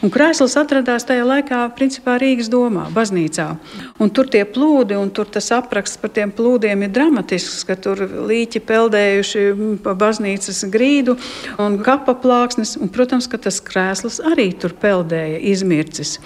[0.03, 3.47] Un krēsls atradās tajā laikā principā Rīgas domā, baznīcā.
[3.99, 8.01] Un tur tie plūdi, un tur tas apraksts par tiem plūdiem ir dramatisks, ka tur
[8.29, 9.45] līķi peldējuši
[9.83, 11.17] pa baznīcas grīdu
[11.61, 16.17] un kapa plāksnes, un, protams, ka tas krēsls arī tur peldēja, izmircis.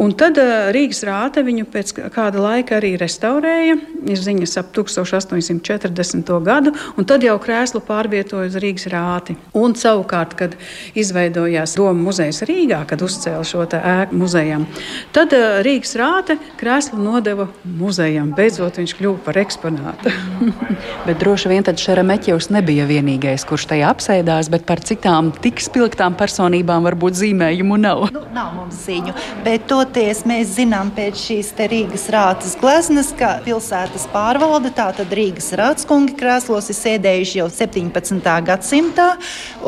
[0.00, 0.38] Un tad
[0.74, 3.78] Rīgas rāte viņu pēc kāda laika arī restaurēja,
[4.08, 6.32] ir ziņas ap 1840.
[6.44, 9.36] gadu, un tad jau krēslu pārvietoja uz Rīgas rāti.
[9.58, 10.56] Un savukārt, kad
[10.98, 14.66] izveidojās Doma muzejs Rīgā, kad uzcēla šo ēku muzejam.
[15.14, 18.32] Tad uh, Rīgas rāte krēslu nodeva muzejam.
[18.36, 20.12] Beidzot viņš kļuva par eksponātu.
[21.06, 26.16] bet droši vien tad Šeremeķevs nebija vienīgais, kurš tajā apsēdās, bet par citām tik spilgtām
[26.18, 28.06] personībām varbūt zīmējumu nav.
[28.14, 29.14] Nu, nav mums ziņu,
[29.46, 36.16] bet toties mēs zinām pēc šīs Rīgas rātas gleznas, ka pilsētas pārvalde, tātad Rīgas rātskungi
[36.18, 38.32] krēslos ir sēdējuši jau 17.
[38.48, 39.08] gadsimtā.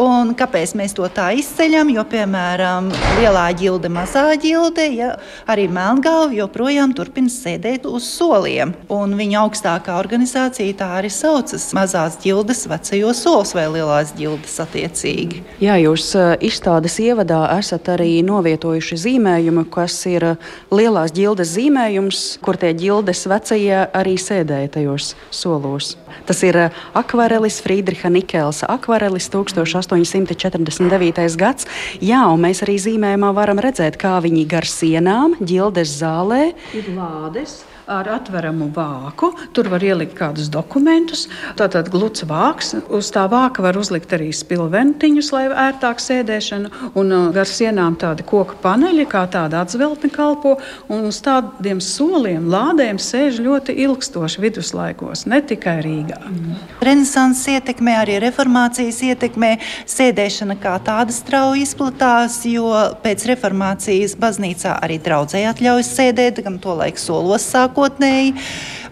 [0.00, 1.90] Un kāpēc mēs to tā izceļam?
[1.94, 5.10] Jo, piemēram, lielā ģilde, mazā ģilde, ja,
[5.50, 8.74] arī Melngalva joprojām turpina sēdēt uz soliem.
[8.92, 15.42] Un viņa augstākā organizācija tā arī saucas mazās ģildes vecajos solis vai lielās ģildes attiecīgi.
[15.64, 22.24] Jā, jūs eh, izstādes ievadā esat arī novietojuši zīmējumu, kas ir eh, lielās ģildes zīmējums,
[22.44, 25.94] kur tie ģildes vecie arī sēdēja tajos solos.
[26.28, 31.36] Tas ir eh, akvarelis Friedricha Nikelsa akvarelis 1849.
[31.40, 31.68] gads.
[32.04, 36.42] Jā, un mēs arī zīmējumā varam redzēt, kā viņi gar sienām, ģildes zālē
[36.76, 39.30] ir lādes ar atveramu vāku.
[39.52, 41.26] Tur var ielikt kādus dokumentus.
[41.58, 42.72] Tātad gluds vāks.
[42.88, 46.72] Uz tā vāka var uzlikt arī spilventiņus, lai ērtāk sēdēšana.
[46.96, 50.56] Un uh, gar sienām tādi koku paneļi, kā tāda atzveltne kalpo.
[50.88, 56.20] Un uz tādiem soliem, lādēm sēž ļoti ilgstoši viduslaikos, ne tikai Rīgā.
[56.24, 56.56] Mm.
[56.84, 59.52] Renesanses ietekmē, arī reformācijas ietekmē
[59.90, 62.70] sēdēšana kā tāda strauji izplatās, jo
[63.04, 68.34] pēc reformācijas baznīcā arī draudzēji atļaujas sēdēt, gan to laiku solos sāk sākotnēji.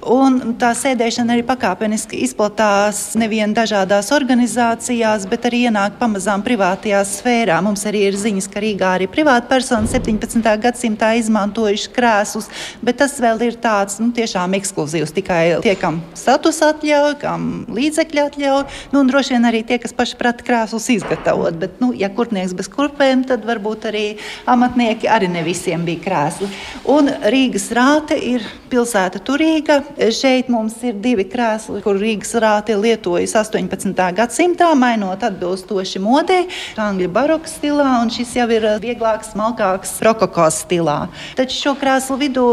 [0.03, 7.61] Un tā sēdēšana arī pakāpeniski izplatās nevien dažādās organizācijās, bet arī ienāk pamazām privātajā sfērā.
[7.63, 10.43] Mums arī ir ziņas, ka Rīgā arī privātpersoni 17.
[10.65, 12.51] gadsimtā izmantojuši krēslus,
[12.83, 15.15] bet tas vēl ir tāds nu, tiešām ekskluzīvs.
[15.15, 19.95] Tikai tie, kam status atļauj, kam līdzekļi atļauj, nu, un droši vien arī tie, kas
[19.95, 21.55] paši prata krēslus izgatavot.
[21.63, 24.05] Bet, nu, ja kurpnieks bez kurpēm, tad varbūt arī
[24.51, 26.51] amatnieki arī ne visiem bija krēsli.
[26.91, 29.81] Un Rīgas rāte ir pilsēta turīga.
[30.15, 33.93] Šeit mums ir divi krēsli, kur Rīgas rāte lietojas 18.
[34.17, 36.47] gadsimtā, mainot atbilstoši modei,
[36.81, 41.05] angļu baroka stilā, un šis jau ir vieglāks, smalkāks, rokoko stilā.
[41.39, 42.49] Taču šo krēslu vidū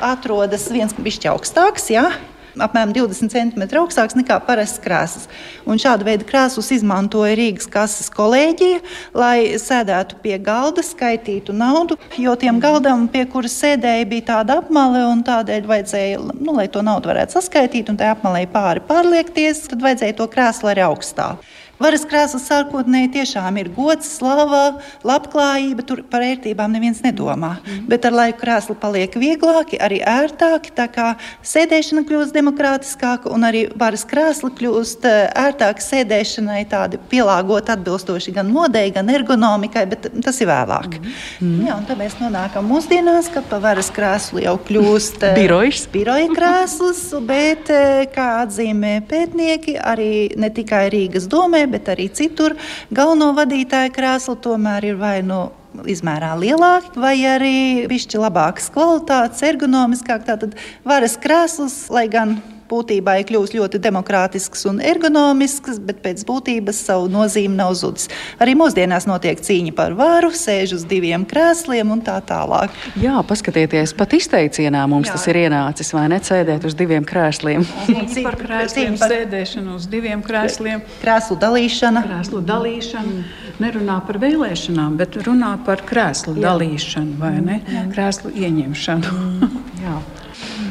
[0.00, 1.90] atrodas viens bišķi augstāks.
[1.94, 2.10] Ja?
[2.58, 5.28] Apmēram 20 cm augstāks nekā parasts krēsls.
[5.68, 8.80] Un šādu veidu krēslus izmantoja Rīgas kases kolēģija,
[9.14, 15.04] lai sēdētu pie galda, skaitītu naudu, jo tiem galdam, pie kuras sēdēja, bija tāda apmale,
[15.10, 19.84] un tādēļ vajadzēja, nu, lai to naudu varētu saskaitīt, un tajā apmalē pāri pārliekties, tad
[19.84, 21.44] vajadzēja to krēslu arī augstāk.
[21.80, 25.84] Varas krāsas sākotnēji tiešām ir gods, slava, labklājība.
[25.88, 27.54] Tur par ērtībām neviens nedomā.
[27.62, 27.86] Mm.
[27.88, 30.74] Bet ar laiku krēsli paliek vieglāki, arī ērtāki.
[30.76, 31.06] Tā kā
[31.40, 38.52] sēdēšana kļūst demokrātiskāka un arī varas krēsli kļūst eh, ērtāki sēdēšanai, tādi pielāgoti atbilstoši gan
[38.52, 40.98] modei, gan ergonomikai, bet tas ir vēlāk.
[41.40, 41.64] Mm.
[41.64, 45.86] Jā, un tad mēs nonākam mūsdienās, kad pa varas krēslu jau kļūst eh, birojs.
[45.96, 52.56] biroja krēsls, bet, eh, kā atzīmē pētnieki, arī ne tikai Rīgas domē, bet arī citur
[52.90, 55.48] galveno vadītāju krēslu tomēr ir vai nu
[55.86, 57.56] izmērā lielāki, vai arī
[57.90, 60.24] pišķi labākas kvalitātes, ergonomiskāk.
[60.26, 60.56] Tātad
[60.86, 67.08] varas krēsls, lai gan būtībā ir kļuvis ļoti demokrātisks un ergonomisks, bet pēc būtības savu
[67.12, 68.08] nozīmi nav zudis.
[68.42, 72.74] Arī mūsdienās notiek cīņa par varu, sēž uz diviem krēsliem un tā tālāk.
[73.00, 75.16] Jā, paskatieties, pat izteicienā mums Jā.
[75.16, 77.66] tas ir ienācis, vai ne, sēdēt uz diviem krēsliem.
[77.88, 79.14] Cīņa par krēsliem, par...
[79.14, 80.84] sēdēšanu uz diviem krēsliem.
[81.02, 82.04] Krēslu dalīšana.
[82.08, 83.24] Krēslu dalīšana.
[83.60, 86.46] Nerunā par vēlēšanām, bet runā par krēslu Jā.
[86.48, 87.60] dalīšanu vai ne?
[87.60, 87.90] Mm.
[87.92, 89.50] Krēslu ieņemšanu.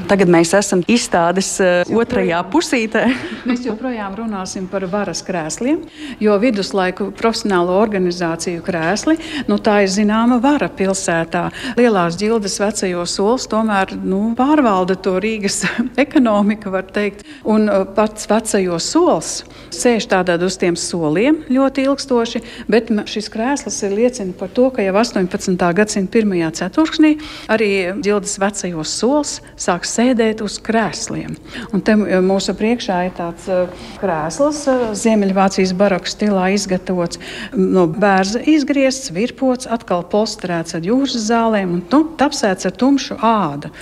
[0.10, 3.04] Tagad mēs esam izstādes uh, otrajā pusītē.
[3.50, 5.84] mēs joprojām runāsim par varas krēsliem,
[6.18, 11.44] jo viduslaiku profesionālo organizāciju krēsli, nu, tā ir zināma vara pilsētā.
[11.78, 15.62] Lielās ģildes vecajos solis tomēr nu, pārvalda to Rīgas
[16.06, 17.22] ekonomiku, var teikt.
[17.46, 19.32] Un uh, pats vecajos solis
[19.70, 24.82] sēž tādā uz tiem soliem ļoti ilgstoši, bet šis krēsls ir liecina par to, ka
[24.82, 25.54] jau 18.
[25.78, 27.14] gadsimta pirmajā ceturksnī
[27.54, 27.70] arī
[28.02, 31.36] ģildes vecajos solis sāks sēdēt uz krēsliem.
[31.76, 37.20] Un te mūsu priekšā ir tāds eh, krēsls, eh, Ziemeļvācijas baroka stilā izgatavots,
[37.58, 43.74] no bērza izgriezts, virpots, atkal polsterēts ar jūras zālēm un nu, tapsēts ar tumšu ādu.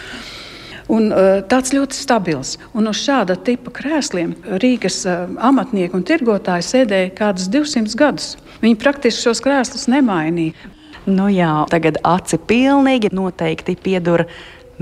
[0.88, 2.54] Un, uh, tāds ļoti stabils.
[2.72, 4.32] Un uz šāda tipa krēsliem
[4.64, 8.30] Rīgas amatnieki un tirgotāji sēdēja kādus 200 gadus.
[8.62, 10.56] Viņi praktiski šos krēslus nemainīja.
[11.08, 14.26] Nu jā, tagad aci pilnīgi noteikti piedura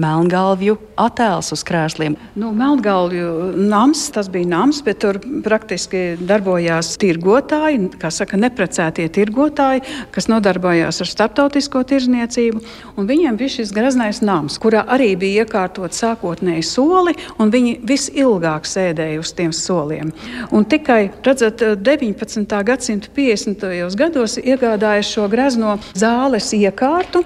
[0.02, 2.16] melngalvju attēls uz krēsliem.
[2.40, 9.84] Nu, Melngalvju nams, tas bija nams, bet tur praktiski darbojās tirgotāji, kā saka, neprecētie tirgotāji,
[10.16, 12.64] kas nodarbojās ar starptautisko tirzniecību.
[12.96, 19.22] Viņiem bija šis graznais nams, kurā arī bija iekārtot sākotnēji soli, un viņi visilgāk sēdēja
[19.24, 20.12] uz tiem soliem.
[20.56, 22.60] Un tikai, redzat, 19.
[22.68, 23.68] gadsimta 50.
[24.00, 27.24] gados iegādājas šo grezno zāles iekārtu,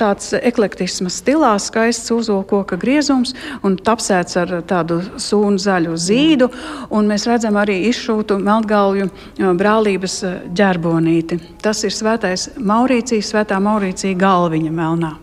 [0.00, 3.34] tāds eklektisma stilā, skaists uzolkoka griezums
[3.66, 6.50] un tapsēts ar tādu sūnu zaļu zīdu.
[7.10, 9.10] Mēs redzam arī izšūtu melngalvju
[9.60, 10.20] brālības
[10.56, 11.40] ģerbonīti.
[11.62, 15.16] Tas ir svētais Maurīcijas, svētā Maurīcija galviņa melnā.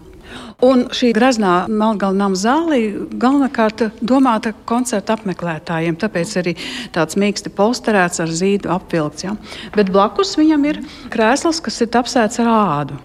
[0.66, 2.80] Un šī graznā Melngalnām zāle
[3.22, 6.56] galvenokārt domāta koncertu apmeklētājiem, tāpēc arī
[6.96, 9.28] tāds mīksti polsterēts ar zīdu apvilkts.
[9.28, 9.36] Ja?
[9.78, 10.82] Bet blakus viņam ir
[11.14, 12.98] krēsls, kas ir apsēts ar ādu.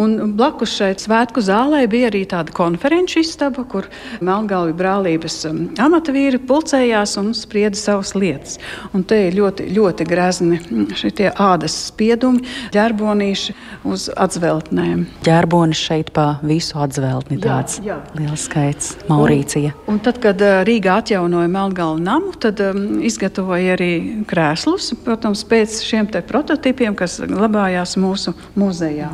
[0.00, 3.88] Un blakus šai svētku zālē bija arī tāda konferenču istaba, kur
[4.24, 8.58] Melngalvi brālības um, amatavīri pulcējās un sprieda savas lietas.
[8.94, 10.60] Un te ir ļoti, ļoti grezni
[10.98, 13.54] šie ādas spiedumi, ģerbonīši
[13.88, 15.06] uz atzveltnēm.
[15.26, 18.00] Ģerbonis šeit pa visu atzveltni tāds jā, jā.
[18.18, 19.74] liels skaits Maurīcija.
[19.84, 23.92] Un, un tad, kad uh, Rīgā atjaunoja Melngalvu namu, tad um, izgatavoja arī
[24.30, 29.10] krēslus, protams, pēc šiem prototipiem, kas glabājās mūsu muzejā.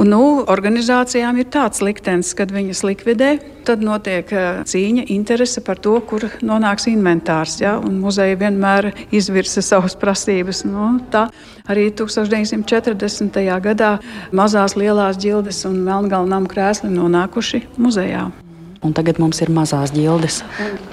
[0.00, 3.34] Un, nu, organizācijām ir tāds liktenis, kad viņas likvidē,
[3.68, 7.58] tad notiek uh, cīņa, interese par to, kur nonāks inventārs.
[7.60, 7.74] Ja?
[7.84, 10.64] Muzeja vienmēr izvirsa savas prasības.
[10.64, 11.26] Nu, tā
[11.68, 13.40] arī 1940.
[13.68, 13.96] gadā
[14.32, 18.30] mazās lielās ģildes un melngalnām krēsli nonākuši muzejā.
[18.80, 20.38] Un tagad mums ir mazās ģildes,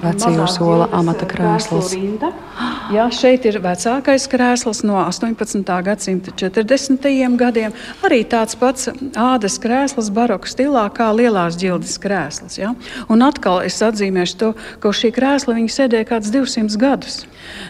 [0.02, 1.94] vecajā sola amata krēsls.
[2.94, 5.62] Jā, šeit ir vecākais krēsls no 18.
[5.86, 7.08] gadsimta 40.
[7.40, 7.72] gadiem.
[8.04, 12.58] Arī tāds pats ādas krēsls baroka stilā kā lielās ģildes krēsls.
[12.60, 12.74] Ja?
[13.08, 17.22] Un atkal es atzīmēšu to, ka uz šī krēsla viņi sēdēja kāds 200 gadus.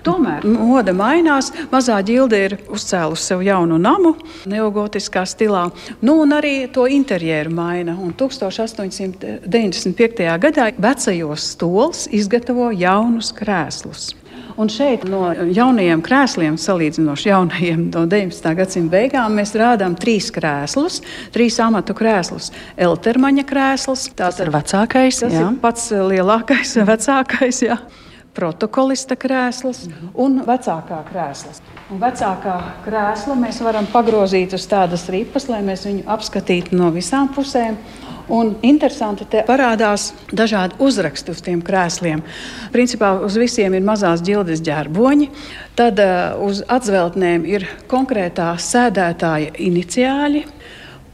[0.06, 1.52] Tomēr moda mainās.
[1.70, 4.16] Mazā ģilde ir uzcēlusi sev jaunu namu,
[4.50, 5.68] neogotiskā stilā,
[6.02, 7.94] nu, un arī to interjeru maina.
[7.98, 10.07] Un 1895.
[10.16, 14.14] Gadā vecajos stols izgatavo jaunus krēslus.
[14.58, 18.54] Un šeit no jaunajiem krēsliem, salīdzinoši jaunajiem no 19.
[18.58, 20.98] gadsimta beigām, mēs rādām trīs krēslus,
[21.34, 22.50] trīs amatu krēslus.
[22.74, 25.46] Eltermaņa krēsls, tas ir vecākais, tas jā.
[25.46, 27.62] ir pats lielākais, vecākais.
[27.68, 27.78] Jā
[28.38, 31.62] protokolista krēsls un vecākā krēsls.
[31.90, 37.32] Un vecākā krēsla mēs varam pagrozīt uz tādas ripas, lai mēs viņu apskatītu no visām
[37.34, 37.78] pusēm.
[38.28, 42.20] Un interesanti, ka parādās dažādi uzraksti uz tiem krēsliem.
[42.74, 45.30] Principā uz visiem ir mazās ģildes ģērboņi,
[45.78, 50.44] tad uh, uz atzveltnēm ir konkrētā sēdētāja iniciāļi.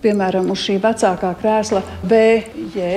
[0.03, 2.90] Piemēram, uz šī vecākā krēsla BJ,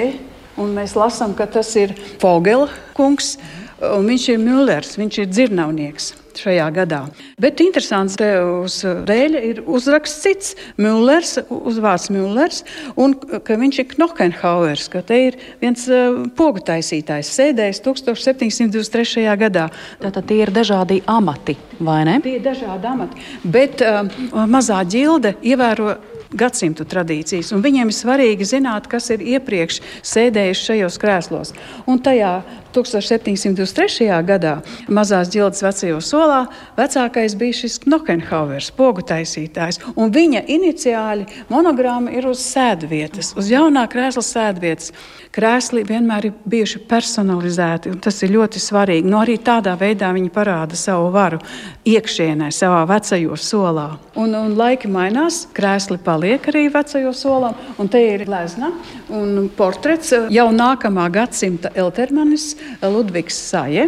[0.58, 3.36] un mēs lasām, ka tas ir Fogela kungs.
[3.78, 7.02] Un viņš ir Müllers, viņš ir dzirnavnieks šajā gadā.
[7.42, 8.28] Bet interesants, ka
[8.64, 12.64] uz rēļa ir uzraksts cits- Müllers, uzvārds Müllers,
[12.96, 19.38] un ka viņš ir Knokenhauers, ka te ir viens uh, pogu taisītājs, sēdējis 1723.
[19.38, 19.70] gadā.
[20.02, 22.20] Tātad tie ir dažādi amati, vai ne?
[22.22, 24.04] Tie ir dažādi amati, bet uh,
[24.48, 25.98] mazā ģilde ievēro
[26.36, 27.54] gadsimtu tradīcijas.
[27.64, 31.54] Viņiem ir svarīgi zināt, kas ir iepriekš sēdējuši šajos krēslos.
[31.88, 32.42] Un tajā
[32.78, 34.10] 1723.
[34.28, 34.58] gadā
[34.94, 36.42] mazās ģildes vecajā solā
[36.78, 39.82] vecākais bija šis Knokenhauers, pogu taisītājs.
[39.98, 44.94] Viņa iniciāli monogramma ir uz sēdvietas, uz jaunā krēsla sēdvietas.
[45.38, 49.06] Krēsli vienmēr ir bijuši personalizēti, un tas ir ļoti svarīgi.
[49.06, 51.38] No nu, arī tādā veidā viņi parāda savu varu
[51.86, 53.88] iekšienē, savā vecajā solā.
[54.18, 58.72] Un, un laiki mainās, krēsli paliek arī vecajā solā, un te ir glezna
[59.14, 63.88] un portrets jau nākamā gadsimta Eltermanis Ludvigs Saje.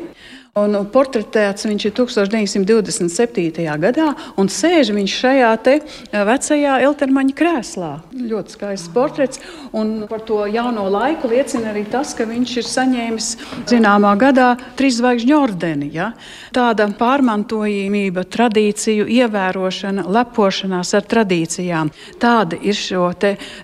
[0.57, 3.65] Un portretēts viņš ir 1927.
[3.83, 4.07] gadā,
[4.41, 5.49] un sēž viņš šajā
[6.25, 7.89] vecajā Eltermaņa krēslā.
[8.17, 9.41] Ļoti skaists portrets,
[9.77, 13.27] un par to jauno laiku liecina arī tas, ka viņš ir saņēmis
[13.69, 14.47] zināmā gadā
[14.79, 15.91] trīs zvaigžņu ordeni.
[15.93, 16.09] Ja?
[16.55, 21.93] Tāda pārmantojamība, tradīciju ievērošana, lepošanās ar tradīcijām.
[22.17, 23.11] Tāda ir šo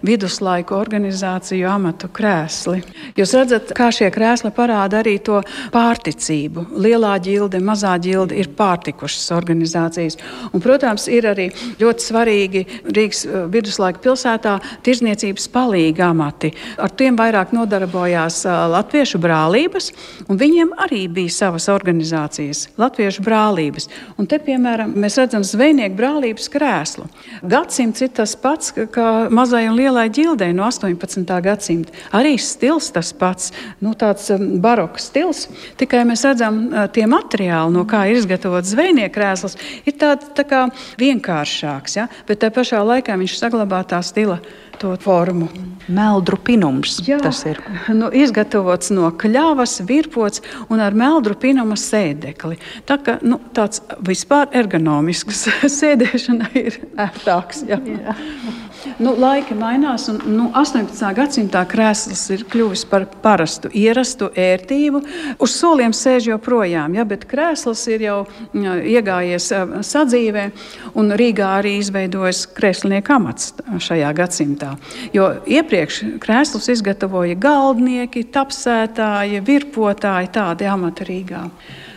[0.05, 2.85] viduslaiku organizāciju amatu krēsli.
[3.17, 5.41] Jūs redzat, kā šie krēsli parāda arī to
[5.73, 10.19] pārticību lielā ģilde, mazā ģilde ir pārtikušas organizācijas.
[10.51, 11.49] Un, protams, ir arī
[11.79, 16.51] ļoti svarīgi Rīgas uh, viduslaika pilsētā tirzniecības palīga amati.
[16.81, 19.91] Ar tiem vairāk nodarbojās uh, Latviešu brālības,
[20.29, 23.89] un viņiem arī bija savas organizācijas, Latviešu brālības.
[24.19, 27.07] Un te, piemēram, mēs redzam zvejnieku brālības krēslu.
[27.45, 31.25] Gadsimts ir tas pats, kā mazai un lielai ģildei no 18.
[31.45, 31.93] gadsimta.
[32.15, 33.51] Arī stils tas pats,
[33.83, 35.45] nu, tāds um, baroka stils,
[35.79, 36.64] tikai mēs redzam
[36.95, 40.65] tie materiāli, no kā ir izgatavots zvejnieku krēsls, ir tāds tā kā
[41.01, 42.09] vienkāršāks, ja?
[42.27, 44.39] bet tā pašā laikā viņš saglabā tā stila
[44.79, 45.47] to formu.
[45.87, 47.61] Meldru pinums Jā, tas ir.
[47.93, 50.43] Nu, izgatavots no kļavas, virpots
[50.73, 52.59] un ar meldru pinuma sēdekli.
[52.89, 55.47] Tā kā nu, tāds vispār ergonomisks
[55.79, 57.65] sēdēšana ir ērtāks.
[57.69, 57.79] Jā.
[57.85, 58.17] Jā.
[58.95, 61.01] Nu, laika mainās, un nu, 18.
[61.17, 65.01] gadsimtā krēsls ir kļuvis par parastu, ierastu ērtību.
[65.43, 68.17] Uz soliem sēž joprojām, ja, bet krēsls ir jau
[68.55, 69.49] jā, iegājies
[69.83, 70.45] sadzīvē,
[70.95, 73.51] un Rīgā arī izveidojas krēslinieka amats
[73.83, 74.75] šajā gadsimtā.
[75.15, 81.43] Jo iepriekš krēslus izgatavoja galdnieki, tapsētāji, virpotāji, tādi amati Rīgā.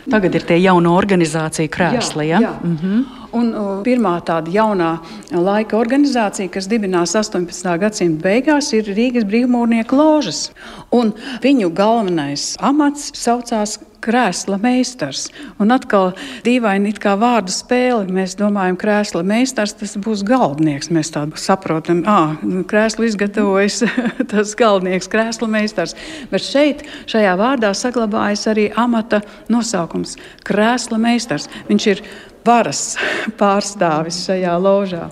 [0.09, 2.27] Tagad ir tie jauno organizāciju krēsli.
[2.27, 2.49] Jā, ja?
[2.49, 2.53] jā.
[2.59, 3.18] Mm -hmm.
[3.35, 3.51] Un,
[3.85, 4.93] pirmā tāda jaunā
[5.29, 7.75] laika organizācija, kas dibinās 18.
[7.81, 10.47] gadsimta beigās, ir Rīgas brīvmūrnieku ložas.
[10.95, 11.13] Un
[11.43, 15.27] viņu galvenais amats saucās krēsla meistars.
[15.59, 16.13] Un atkal
[16.45, 18.07] dīvaini kā vārdu spēle.
[18.13, 20.91] Mēs domājam, krēsla meistars tas būs galdnieks.
[20.95, 22.37] Mēs tādu saprotam, ah,
[22.69, 23.83] krēslu izgatavojas
[24.31, 25.95] tas galdnieks, krēsla meistars.
[26.31, 29.21] Bet šeit, šajā vārdā saglabājas arī amata
[29.51, 30.17] nosaukums-
[30.47, 31.49] krēsla meistars.
[31.69, 32.03] Viņš ir
[32.45, 32.97] varas
[33.39, 35.09] pārstāvis šajā ložā.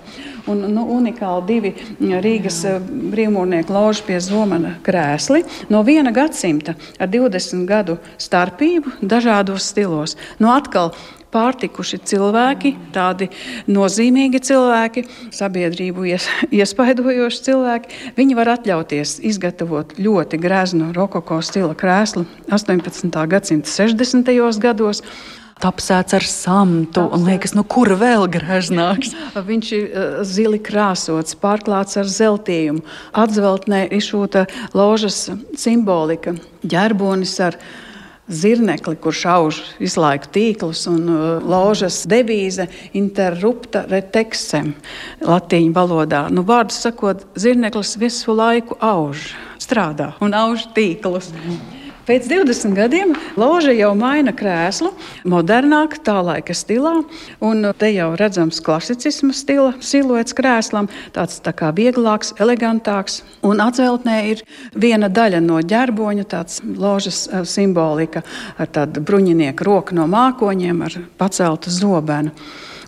[0.47, 1.73] Un, nu, unikāli divi
[2.23, 2.61] Rīgas
[3.11, 10.15] brīvmūrnieku loži pie Zomana krēsli no viena gadsimta ar 20 gadu starpību dažādos stilos.
[10.39, 10.93] Nu, atkal
[11.35, 13.27] pārtikuši cilvēki, tādi
[13.67, 15.03] nozīmīgi cilvēki,
[15.35, 17.99] sabiedrību ies, iespaidojoši cilvēki.
[18.17, 23.11] Viņi var atļauties izgatavot ļoti greznu rokoko stila krēslu 18.
[23.33, 24.31] gadsimta 60.
[24.63, 25.03] gados
[25.63, 27.07] tapsēts ar samtu.
[27.07, 27.15] Tapsēt.
[27.17, 29.15] Un liekas, nu, kur vēl greznāks?
[29.47, 32.83] Viņš ir uh, zili krāsots, pārklāts ar zeltījumu.
[33.17, 34.47] Atzveltnē izšūta
[34.77, 35.27] ložas
[35.57, 36.35] simbolika,
[36.67, 37.59] ģerbonis ar
[38.27, 44.73] zirnekli, kurš auž visu laiku tīklus, un uh, ložas devīze interrupta retexem
[45.23, 46.27] latīņu valodā.
[46.33, 49.31] Nu, vārdu sakot, zirneklis visu laiku auž,
[49.63, 51.31] strādā un auž tīklus.
[51.31, 51.76] Mm.
[52.07, 54.93] Pēc 20 gadiem loža jau maina krēslu,
[55.27, 57.01] modernāk, tā laika stilā.
[57.43, 63.19] Un te jau redzams klasicisma stila siluets krēslam, tāds tā kā vieglāks, elegantāks.
[63.43, 68.23] Un atceltnē ir viena daļa no ģerboņa, tāds ložas eh, simbolika
[68.55, 72.31] ar tādu bruņinieku roku no mākoņiem, ar paceltu zobenu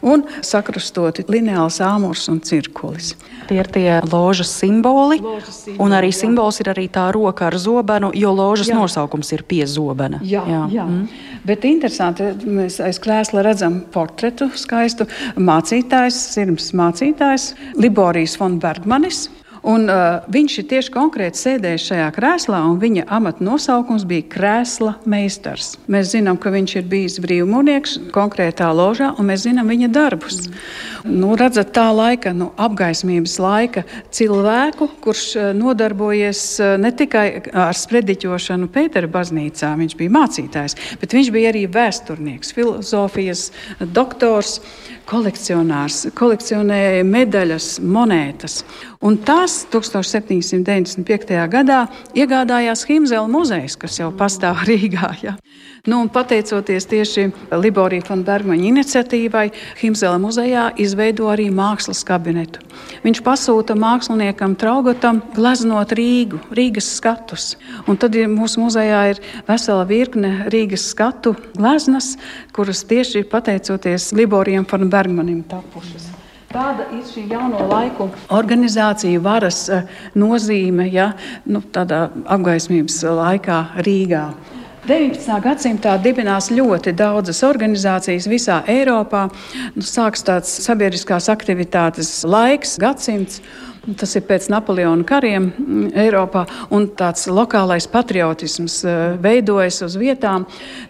[0.05, 3.13] un sakrustoti lineāls āmurs un cirkulis.
[3.49, 6.19] Tie ir tie ložas simboli, ložas simboli un arī jā.
[6.21, 8.77] simbols ir arī tā roka ar zobenu, jo ložas jā.
[8.77, 10.21] nosaukums ir pie zobena.
[10.21, 10.61] Jā, jā.
[10.75, 10.85] jā.
[10.85, 11.07] Mm.
[11.49, 15.07] Bet interesanti, mēs aiz krēsla redzam portretu skaistu
[15.39, 19.27] mācītājs, sirds mācītājs Liborijas von Bergmanis.
[19.67, 24.93] Un, uh, viņš ir tieši konkrēti sēdējis šajā krēslā, un viņa amata nosaukums bija krēsla
[25.09, 25.73] meistars.
[25.91, 30.45] Mēs zinām, ka viņš ir bijis brīvmūnieks konkrētā ložā, un mēs zinām viņa darbus.
[30.47, 31.17] Mm.
[31.19, 33.83] Nu, redzat, tā laika, nu, apgaismības laika
[34.15, 41.17] cilvēku, kurš uh, nodarbojies uh, ne tikai ar sprediķošanu Pētera baznīcā, viņš bija mācītājs, bet
[41.17, 43.49] viņš bija arī vēsturnieks, filozofijas
[43.79, 44.59] doktors
[45.09, 48.61] kolekcionārs, kolekcionēja medaļas, monētas.
[49.05, 51.39] Un tās 1795.
[51.51, 51.79] gadā
[52.17, 55.13] iegādājās Himzela muzejs, kas jau pastāv Rīgā.
[55.23, 55.35] Ja.
[55.87, 59.45] Nu, pateicoties tieši Liborija von Bergmaņa iniciatīvai,
[59.79, 62.59] Himzela muzejā izveido arī mākslas kabinetu.
[63.05, 67.53] Viņš pasūta māksliniekam Traugotam gleznot Rīgu, Rīgas skatus.
[67.87, 72.17] Un tad mūsu muzejā ir vesela virkne Rīgas skatu gleznas,
[72.51, 76.11] kuras tieši pateicoties Liborijam von Bergmanim tapušas.
[76.49, 79.83] Tāda ir šī jauno laiku organizācija varas eh,
[80.17, 81.11] nozīme ja,
[81.45, 84.23] nu, tādā apgaismības laikā Rīgā.
[84.87, 85.39] 19.
[85.43, 89.25] gadsimtā dibinās ļoti daudzas organizācijas visā Eiropā.
[89.75, 93.41] Nu, sāks tāds sabiedriskās aktivitātes laiks, gadsimts.
[93.97, 96.43] Tas ir pēc Napoleona kariem mm, Eiropā,
[96.75, 100.45] un tāds lokālais patriotisms eh, veidojas uz vietām.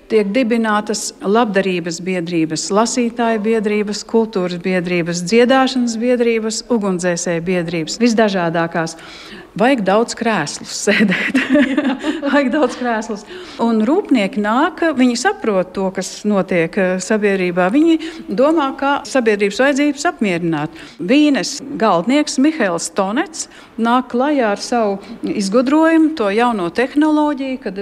[0.09, 8.97] Tiek dibinātas labdarības biedrības, lasītāju biedrības, kultūras biedrības, dziedāšanas biedrības, ugunsdzēsēju biedrības, visdažādākās.
[9.59, 11.39] Vajag daudz krēslus sēdēt.
[12.25, 13.25] vajag daudz krēslus.
[13.63, 17.69] Un rūpnieki nāk, viņi saprot to, kas notiek eh, sabiedrībā.
[17.73, 20.83] Viņi domā, kā sabiedrības vajadzības apmierināt.
[20.99, 23.47] Vīnes galdnieks Mihails Tonets
[23.79, 27.79] nāk klajā ar savu izgudrojumu, to jauno tehnoloģiju, kad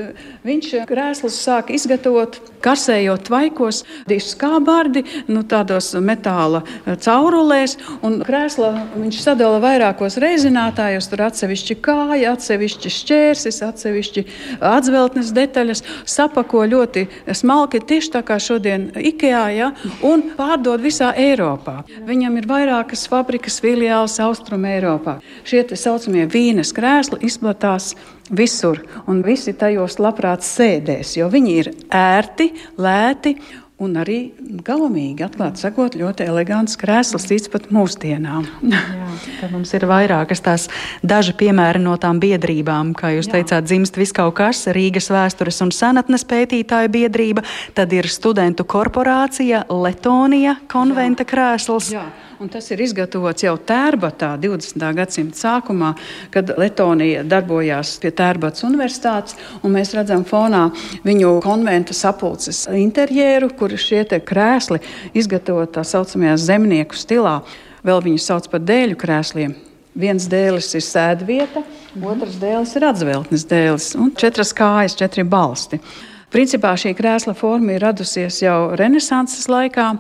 [0.47, 9.61] viņš krēslus sāk izgatavot karsējot tvaikos, diskābārdi, nu, tādos metāla caurulēs, un krēsla viņš sadala
[9.63, 14.23] vairākos reizinātājos, tur atsevišķi kāja, atsevišķi šķērsis, atsevišķi
[14.63, 19.71] atzveltnes detaļas, sapako ļoti smalki, tieši tā kā šodien Ikejā, ja,
[20.07, 21.81] un pārdod visā Eiropā.
[22.07, 25.19] Viņam ir vairākas fabrikas filiāls Austrum Eiropā.
[25.47, 27.93] Šie tā saucamie vīnes krēsli izplatās
[28.29, 33.37] visur, un visi tajos labprāt sēdēs, jo viņi ir ērti, lēti.
[33.77, 34.31] Un arī
[34.65, 38.47] gaumīgi, atklāti sakot, ļoti elegants krēsls līdz pat mūsdienām.
[38.73, 40.65] Jā, mums ir vairākas tās
[41.05, 43.35] daži piemēri no tām biedrībām, kā jūs Jā.
[43.35, 47.45] teicāt, dzimst viskaut kas, Rīgas vēstures un senatnes pētītāja biedrība,
[47.77, 51.31] tad ir studentu korporācija, Letonija konventa Jā.
[51.35, 51.93] krēsls.
[51.93, 52.07] Jā.
[52.37, 54.83] Un tas ir izgatavots jau Tērbatā 20.
[54.93, 55.87] gadsimta sākumā,
[56.29, 59.33] kad Letonija darbojās pie Tērbatas universitātes.
[59.65, 60.67] Mēs redzam fonā
[61.01, 64.83] viņu konventa sapulces interjeru, kur šie krēsli
[65.17, 67.39] izgatavot tā saucamajā zemnieku stilā.
[67.81, 69.57] Vēl viņus sauc par dēļu krēsliem.
[69.97, 71.65] Viens dēlis ir sēdvieta,
[72.05, 75.81] otrs dēlis ir atzveltnes dēlis un četras kājas, četri balsti.
[76.29, 79.95] Principā šī krēsla forma ir radusies jau Renesanses laikā.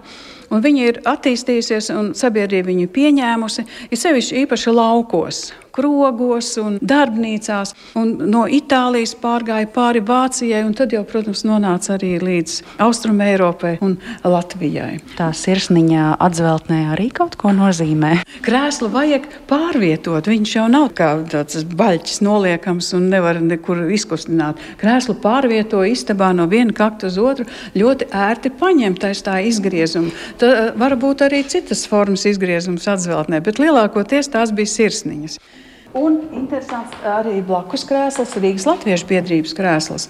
[0.53, 5.41] Un viņa ir attīstījusies, un sabiedrība viņu pieņēmusi, ir sevišķi īpaši laukos,
[5.77, 7.73] krogos un darbnīcās.
[7.99, 13.75] Un no Itālijas pārgāja pāri Vācijai, un tad jau, protams, nonāca arī līdz Austrum Eiropai
[13.85, 14.99] un Latvijai.
[15.17, 18.13] Tā sirsniņā atzveltnē arī kaut ko nozīmē.
[18.45, 20.29] Krēslu vajag pārvietot.
[20.31, 24.61] Viņš jau nav kā tāds baļķis noliekams un nevar nekur izkustināt.
[24.81, 27.47] Krēslu pārvieto istabā no viena kakta uz otru
[27.77, 30.13] ļoti ērti paņemt aiz tā izgriezuma.
[30.41, 35.39] Tā var būt arī citas formas izgriezums atzveltnē, bet lielākoties tās bija sirsniņas.
[35.97, 40.03] Un interesants arī blakus krēsls, Rīgas Latviešu biedrības krēsls.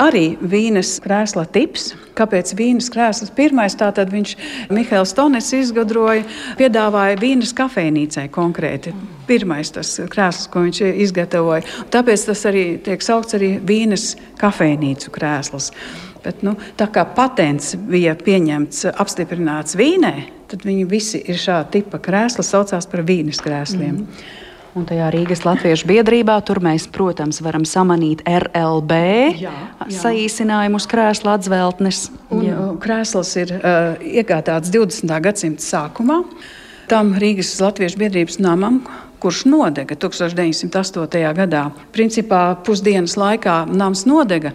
[0.00, 1.90] Arī vīnes krēsla tips.
[2.16, 3.32] Kāpēc vīnes krēsls?
[3.36, 4.32] Pirmais tātad viņš
[4.72, 6.22] Mihails Tonis izgudroja,
[6.56, 8.94] piedāvāja vīnes kafejnīcai konkrēti.
[9.28, 11.66] Pirmais tas krēsls, ko viņš izgatavoja.
[11.92, 15.68] Tāpēc tas arī tiek saukts arī vīnes kafejnīcu krēsls.
[16.24, 20.14] Bet, nu, tā kā patents bija pieņemts, apstiprināts vīnē,
[20.48, 24.00] tad viņi visi ir šāda tipa krēsli, saucās par vīnes krēsliem.
[24.00, 24.40] Mm.
[24.74, 28.96] Un tajā Rīgas Latviešu biedrībā tur mēs, protams, varam samanīt RLB
[29.38, 29.52] jā,
[29.86, 29.98] jā.
[30.00, 32.08] saīsinājumus krēsla atzveltnes.
[32.34, 32.40] Un.
[32.42, 35.14] Uh, krēsls ir uh, iegādāts 20.
[35.22, 36.24] gadsimta sākumā.
[36.90, 38.80] Tam Rīgas Latviešu biedrības namam,
[39.22, 41.22] kurš nodega 1908.
[41.38, 41.68] gadā.
[41.94, 44.50] Principā pusdienas laikā nams nodega.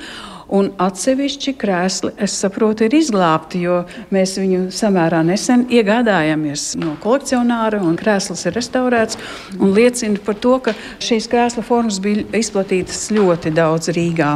[0.49, 3.83] Un atsevišķi krēsli, es saprotu, ir izglābti, jo
[4.13, 9.19] mēs viņu samērā nesen iegādājāmies no kolekcionāra, un krēsls ir restaurēts.
[9.61, 10.73] Liecina par to, ka
[11.05, 14.33] šīs krēsla formas bija izplatītas ļoti daudz Rīgā.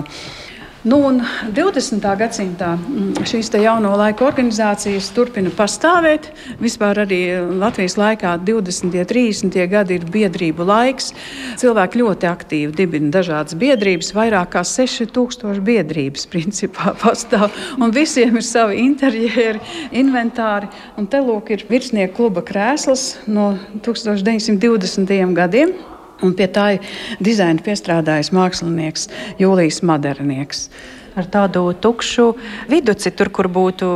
[0.84, 0.98] Nu,
[1.56, 2.04] 20.
[2.20, 6.26] gadsimtā mm, šīs jauno laiku organizācijas turpina pastāvēt.
[6.60, 7.20] Vispār arī
[7.56, 8.90] Latvijas laikā 20.
[8.92, 9.56] un 30.
[9.72, 11.14] gadi ir biedrību laiks.
[11.62, 17.48] Cilvēki ļoti aktīvi dibina dažādas biedrības, vairāk kā 6000 biedrības principā pastāv.
[17.80, 19.64] Un visiem ir savi interjeri,
[19.96, 20.68] inventāri.
[21.00, 23.54] Un te lūk ir virsnieku kluba krēsls no
[23.88, 25.16] 1920.
[25.40, 25.78] gadiem.
[26.24, 26.92] Un pie tā ir
[27.24, 29.10] dizaina piestrādājis mākslinieks
[29.42, 30.68] Jūlijas Madernieks
[31.16, 32.26] ar tādu tukšu
[32.72, 33.90] viduci, tur, kur būtu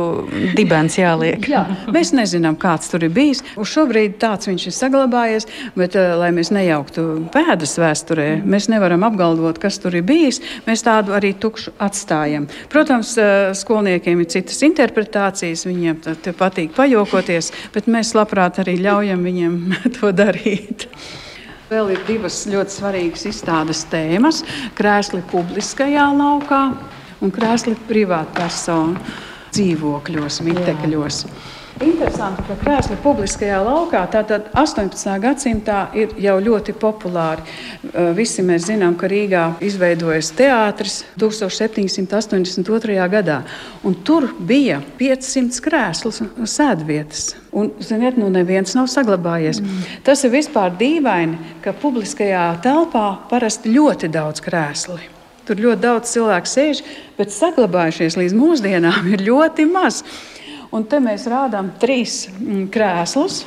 [0.56, 1.42] dibens jāliek.
[1.50, 3.42] Jā, mēs nezinām, kāds tur ir bijis.
[3.58, 5.48] Uz šobrīd tāds viņš ir saglabājies,
[5.78, 10.40] bet, uh, lai mēs nejauktu pēdas vēsturē, mēs nevaram apgalvot, kas tur ir bijis.
[10.68, 12.48] Mēs tādu arī tukšu atstājam.
[12.72, 16.02] Protams, uh, skolniekiem ir citas interpretācijas, viņiem
[16.38, 19.60] patīk pajokoties, bet mēs labprāt arī ļaujam viņiem
[19.98, 20.87] to darīt.
[21.68, 24.40] Vēl ir divas ļoti svarīgas izstādes tēmas-
[24.78, 26.62] krēsli publiskajā laukā
[27.20, 28.96] un krēsli privātpersonu
[29.52, 31.24] dzīvokļos, mitekļos.
[31.26, 31.57] Jā.
[31.78, 35.12] Interesanti, ka krēsli publiskajā laukā, tātad 18.
[35.22, 37.44] gadsimtā, ir jau ļoti populāri.
[38.18, 42.96] Visi mēs zinām, ka Rīgā izveidojas teātris 1782.
[43.12, 43.36] gadā,
[43.86, 46.10] un tur bija 500 krēslu
[46.50, 47.36] sēdvietas.
[47.54, 49.60] Un, ziniet, nu neviens nav saglabājies.
[49.62, 49.84] Mm.
[50.06, 54.98] Tas ir vispār dīvaini, ka publiskajā telpā parasti ļoti daudz krēslu.
[55.46, 56.82] Tur ļoti daudz cilvēku sēž,
[57.16, 60.02] bet saglabājušies līdz mūsdienām ir ļoti maz.
[60.74, 63.42] Un te mēs rādām trīs mm, krēslus.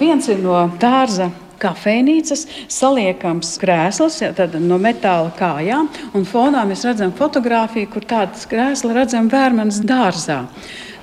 [0.00, 1.28] Viens ir no dārza
[1.62, 4.18] kafejnīcas, saliekams krēsls
[4.58, 10.40] no metāla kājām, un fonā mēs redzam fotografiju, kur tādas krēsla redzam vērmanas dārzā.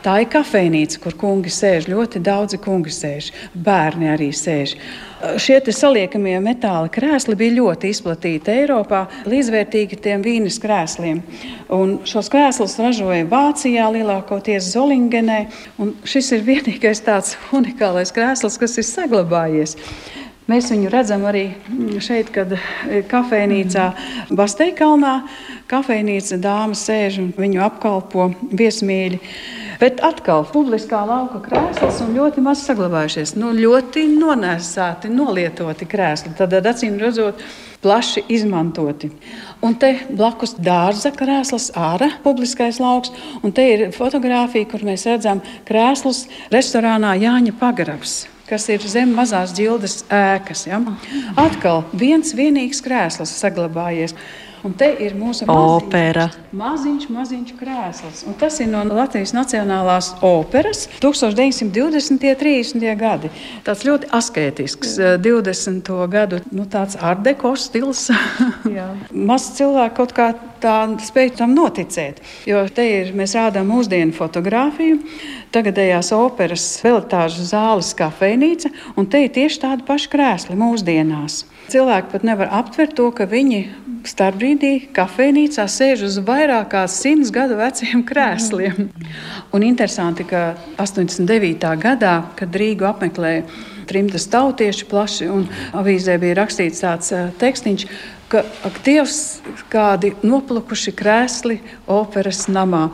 [0.04, 1.90] Tā ir kafejnīca, kur kungi sēž.
[1.92, 4.76] Ļoti daudzi kungi sēž, bērni arī sēž.
[5.20, 11.20] Šie saliekamie metāla krēsli bija ļoti izplatīti Eiropā, līdzvērtīgi tiem vīnes krēsliem.
[11.76, 15.42] Un šos krēslus ražoja Vācijā, lielākoties Zolingenē.
[16.08, 19.76] Šis ir vienīgais tāds unikālais krēsls, kas ir saglabājies.
[20.50, 21.44] Mēs viņu redzam arī
[22.02, 22.56] šeit, kad
[23.12, 23.86] kafejnīcā
[24.34, 25.14] Basteikalnā.
[25.70, 29.20] Kafejnīca dāma sēž un viņu apkalpo viesmīļi.
[29.80, 33.36] Bet atkal publiskā lauka krēsls un ļoti maz saglabājušies.
[33.38, 36.34] Nu, ļoti nonēsāti, nolietoti krēsli.
[36.40, 37.46] Tad, acīm redzot,
[37.86, 39.12] plaši izmantoti.
[39.62, 43.14] Un te blakus dārza krēsls, ārā publiskais lauks,
[43.46, 48.18] un te ir fotografija, kur mēs redzam krēslus restorānā Jāņa Pagrabs
[48.50, 50.66] kas ir zem mazās ģildes ēkas.
[50.70, 50.82] Ja?
[51.40, 54.16] Atkal viens vienīgs krēsls saglabājies.
[54.68, 56.28] Un te ir mūsu opera.
[56.56, 58.24] Maziņš, maziņš krēsls.
[58.28, 62.12] Un tas ir no Latvijas Nacionālās operas 1920.
[62.12, 62.88] un 30.
[63.00, 63.32] gadi.
[63.64, 65.92] Tāds ļoti asketisks, 20.
[65.94, 66.66] Eh, gadu nu,
[67.00, 68.10] ardeko stils.
[69.32, 72.20] Maz cilvēku kaut kā tā spēj tam noticēt.
[72.50, 75.00] Jo te ir, mēs rādām mūsdienu fotografiju,
[75.56, 81.46] tagadējās operas velitāžu zāles kafejnīca, un te ir tieši tādi paši krēsli mūsdienās.
[81.70, 83.60] Cilvēki pat nevar aptvert to, ka viņi
[84.10, 88.88] starpbrīdī kafejnīcā sēž uz vairāk kā simts gadu veciem krēsliem.
[89.54, 91.68] Un interesanti, ka 89.
[91.82, 93.44] gadā, kad Rīgu apmeklēja
[93.90, 95.46] trimtas tautieši plaši, un
[95.78, 97.86] avīzē bija rakstīts tāds tekstiņš,
[98.30, 99.20] ka ak, Dievs,
[99.74, 101.60] kādi noplukuši krēsli
[101.90, 102.88] operas namā.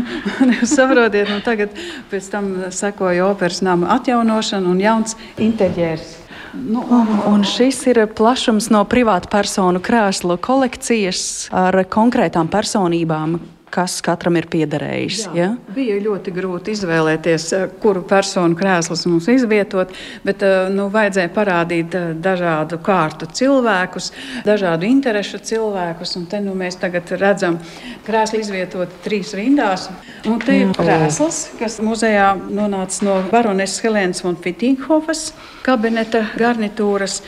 [0.60, 1.74] Jūs saprotiet, nu tagad
[2.10, 6.19] pēc tam sekoja operas nama atjaunošana un jauns interjērs.
[6.54, 11.22] Nu, un, un šis ir plašums no privātu personu krēslu kolekcijas
[11.54, 13.38] ar konkrētām personībām,
[13.70, 15.20] kas katram ir piederējis.
[15.30, 15.74] Jā, ja?
[15.74, 19.92] Bija ļoti grūti izvēlēties, eh, kuru personu krēslus mums izvietot,
[20.26, 24.10] bet eh, nu, vajadzēja parādīt eh, dažādu kārtu cilvēkus,
[24.46, 26.16] dažādu interešu cilvēkus.
[26.20, 27.60] Un te nu, mēs tagad redzam
[28.06, 29.88] krēslu izvietot trīs rindās.
[30.28, 35.30] Un te ir krēsls, kas muzejā nonāca no baroneses Helēnas von Fitinghofas
[35.66, 37.20] kabineta garnitūras.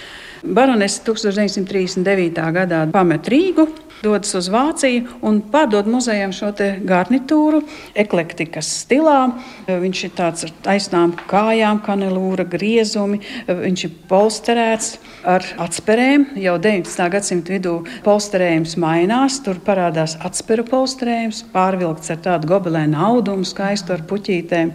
[0.42, 2.34] Baronese 1939.
[2.50, 3.68] gadā pamet Rīgu,
[4.02, 6.50] dodas uz Vāciju un pārdod muzejam šo
[6.82, 7.60] garnitūru,
[7.94, 9.20] eklektikas stilā.
[9.68, 16.32] Viņš ir tāds ar taisnām kājām, kanelūra griezumi, viņš ir polsterēts ar atspērēm.
[16.42, 17.06] Jau 19.
[17.14, 24.02] gadsimta vidū polsterējums mainās, tur parādās atspēru polsterējums, pārvilkts ar tādu gobelēnu audumu, skaistu ar
[24.10, 24.74] puķītēm.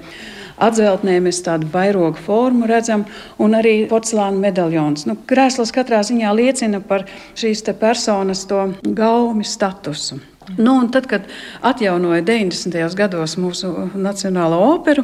[0.57, 3.05] Atzeltnē mēs tādu vairogu formu redzam,
[3.37, 5.05] un arī porcelāna medaļons.
[5.09, 7.05] Nu, krēsls katrā ziņā liecina par
[7.37, 10.17] šīs personas to gaumi statusu.
[10.57, 11.27] Nu, tad, kad
[11.61, 12.95] atjaunoja 90.
[12.95, 15.03] gados mūsu Nacionālo operu,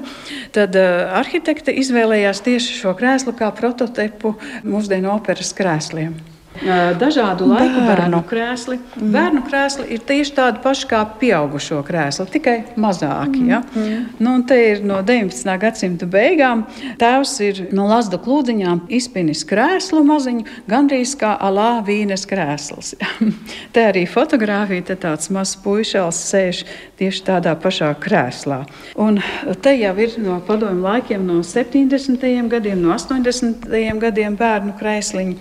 [0.56, 6.16] tad uh, arhitekte izvēlējās tieši šo krēslu kā prototipu mūsdienu operas krēsliem.
[6.62, 8.78] Dažādu laiku bērnu, bērnu krēsli.
[8.78, 9.10] Mm.
[9.14, 13.42] Bērnu krēsli ir tieši tādi paši kā pieaugušo krēsli, tikai mazāki.
[13.50, 13.64] Ja?
[13.74, 14.06] Mm.
[14.24, 15.50] Nu, te ir no 19.
[15.60, 16.66] gadsimta beigām.
[17.02, 22.94] Tēvs ir no Lazda klūdziņām izpinis krēslu maziņu, gandrīz kā alā vīnes krēsls.
[23.74, 26.64] te arī fotografija, te tāds mazs puišels sēž
[27.02, 28.62] tieši tādā pašā krēslā.
[29.02, 29.20] Un
[29.66, 32.24] te jau ir no padomju laikiem, no 70.
[32.54, 33.68] gadiem, no 80.
[34.04, 35.38] gadiem bērnu krēsliņi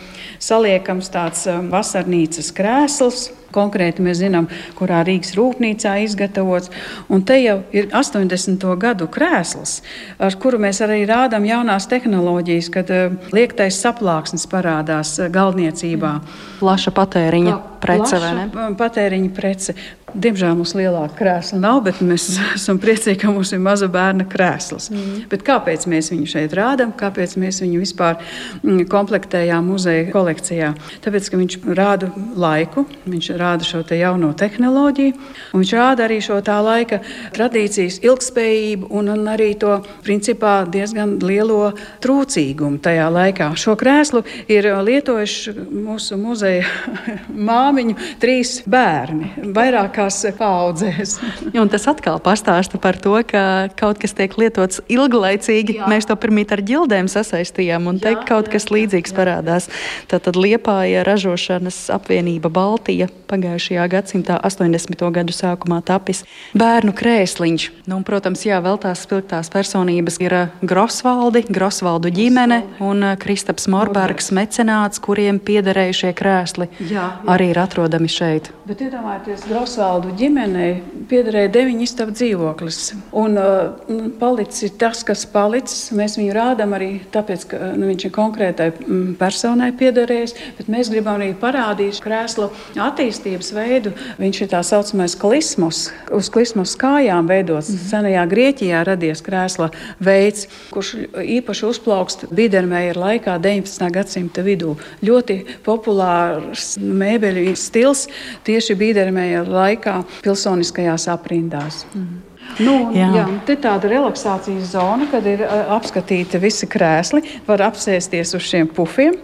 [1.02, 3.32] saliekams tāds um, vasarnīcas krēsls.
[3.52, 4.46] Konkrēti mēs zinām,
[4.78, 6.70] kurā Rīgas rūpnīcā izgatavots.
[7.12, 8.64] Un te jau ir 80.
[8.80, 9.82] gadu krēsls,
[10.18, 16.14] ar kuru mēs arī rādām jaunās tehnoloģijas, kad uh, liektais saplāksnis parādās uh, galdniecībā.
[16.62, 18.48] Plaša patēriņa prece, vai ne?
[18.78, 19.76] Patēriņa prece.
[20.12, 22.26] Diemžēl mums lielāka krēsla nav, bet mēs
[22.58, 24.90] esam priecīgi, ka mums ir maza bērna krēsls.
[24.92, 25.22] Mm.
[25.32, 26.92] Bet kāpēc mēs viņu šeit rādām?
[26.98, 28.18] Kāpēc mēs viņu vispār
[28.60, 30.72] mm, komplektējām muzeja kolekcijā?
[31.04, 35.14] Tāpēc, ka viņš rāda laiku, viņš rāda šo te jauno tehnoloģiju,
[35.52, 37.00] un viņš rāda arī šo tā laika
[37.32, 41.72] tradīcijas ilgspējību un, un arī to principā diezgan lielo
[42.04, 43.48] trūcīgumu tajā laikā.
[43.56, 46.68] Šo krēslu ir lietojuši mūsu muzeja
[47.48, 49.32] māmiņu trīs bērni.
[49.56, 51.16] Vairāk nākamākās paudzēs.
[51.62, 55.78] Un tas atkal pastāsta par to, ka kaut kas tiek lietots ilglaicīgi.
[55.78, 55.88] Jā.
[55.90, 59.16] Mēs to pirmīt ar ģildēm sasaistījām, un te kaut jā, kas līdzīgs jā.
[59.16, 59.68] parādās.
[60.10, 65.04] Tātad Liepāja ražošanas apvienība Baltija pagājušajā gadsimtā 80.
[65.12, 66.24] gadu sākumā tapis
[66.58, 67.68] bērnu krēsliņš.
[67.86, 73.14] Nu, un, protams, jā, vēl tās spilgtās personības ir uh, Grosvaldi, Grosvaldu ģimene un uh,
[73.20, 77.06] Kristaps Morbergs mecenāts, kuriem piederēja šie krēsli, jā, jā.
[77.32, 78.52] arī ir atrodami šeit.
[78.68, 79.46] Bet iedomājieties,
[79.92, 80.70] Grosvaldu ģimenei
[81.10, 82.76] piederēja deviņi istabu dzīvoklis.
[83.18, 85.90] Un uh, palicis tas, kas palicis.
[85.92, 90.88] Mēs viņu rādām arī tāpēc, ka nu, viņš ir konkrētai mm, personai piederējis, bet mēs
[90.92, 92.48] gribam arī parādīt krēslu
[92.80, 93.92] attīstības veidu.
[94.22, 97.68] Viņš ir tā saucamais klismos, uz klismos kājām veidots.
[97.68, 97.90] Mm -hmm.
[97.92, 99.68] Senajā Grieķijā radies krēsla
[100.00, 103.90] veids, kurš īpaši uzplaukst Bidermeja laikā 19.
[103.92, 104.76] gadsimta vidū.
[105.04, 108.08] Ļoti populārs mēbeļu stils
[108.44, 109.81] tieši Bidermeja laikā
[110.22, 111.86] pilsoniskajās aprindās.
[111.94, 112.32] -hmm.
[112.60, 113.06] Nu, jā.
[113.16, 119.16] Jā, te tāda relaksācijas zona, kad ir apskatīti visi krēsli, var apsēsties uz šiem pufiem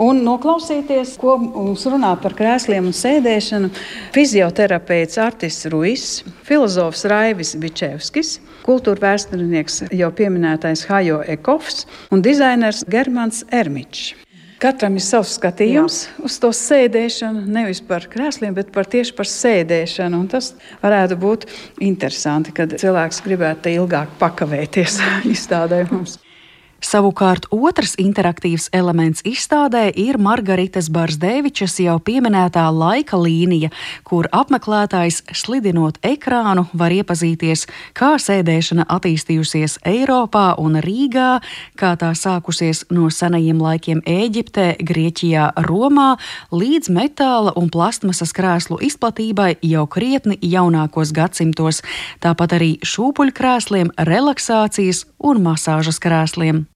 [0.00, 3.70] un noklausīties, ko mums runā par krēsliem un sēdēšanu.
[4.16, 13.44] Fizioterapeits Artis Ruis, filozofs Raivis Bičevskis, kultūra vēsturnieks jau pieminētais Hajo Ekovs un dizainers Germans
[13.54, 14.16] Ermičs.
[14.64, 16.22] Katram ir savs skatījums Jā.
[16.24, 20.22] uz to sēdēšanu, nevis par krēsliem, bet par tieši par sēdēšanu.
[20.24, 21.44] Un tas varētu būt
[21.84, 24.96] interesanti, kad cilvēks gribētu ilgāk pakavēties
[25.34, 26.16] izstādē mums.
[26.84, 33.70] Savukārt otrs interaktīvs elements izstādē ir Margaritas Barsdevičas jau pieminētā laika līnija,
[34.04, 37.64] kur apmeklētājs slidinot ekrānu var iepazīties,
[37.96, 41.30] kā sēdēšana attīstījusies Eiropā un Rīgā,
[41.80, 46.10] kā tā sākusies no senajiem laikiem Ēģiptē, Grieķijā, Romā
[46.52, 51.80] līdz metāla un plastmasas krēslu izplatībai jau krietni jaunākos gadsimtos,
[52.20, 56.66] tāpat arī šūpuļkrēsliem, relaksācijas un masāžas krēsliem.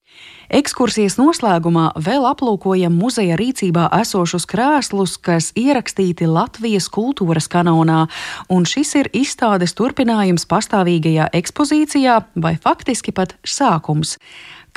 [0.49, 8.07] Ekskursijas noslēgumā vēl aplūkojam muzeja rīcībā esošus krēslus, kas ierakstīti Latvijas kultūras kanonā,
[8.49, 14.17] un šis ir izstādes turpinājums pastāvīgajā ekspozīcijā vai faktiski pat sākums.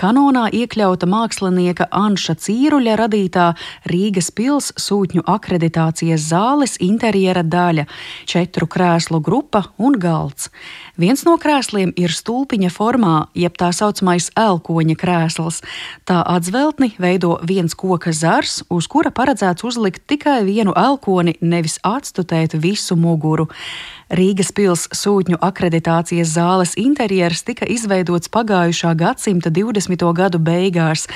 [0.01, 3.47] Kanonā iekļauta mākslinieka Anša Cīruļa radītā
[3.91, 7.85] Rīgas pils sūtņu akreditācijas zāles interjera daļa,
[8.29, 10.49] četru krēslu grupa un galds.
[10.97, 15.61] Viens no krēsliem ir stulpiņa formā, jeb tā saucamais elkoņa krēsls.
[16.09, 22.57] Tā atzveltni veido viens koka zars, uz kura paredzēts uzlikt tikai vienu elkoni, nevis atstutēt
[22.61, 23.49] visu muguru.
[24.13, 30.05] Rīgas pils sūtņu akreditācijas zāles interjers tika izveidots pagājušā gadsimta 20.
[30.19, 31.07] gadu beigās.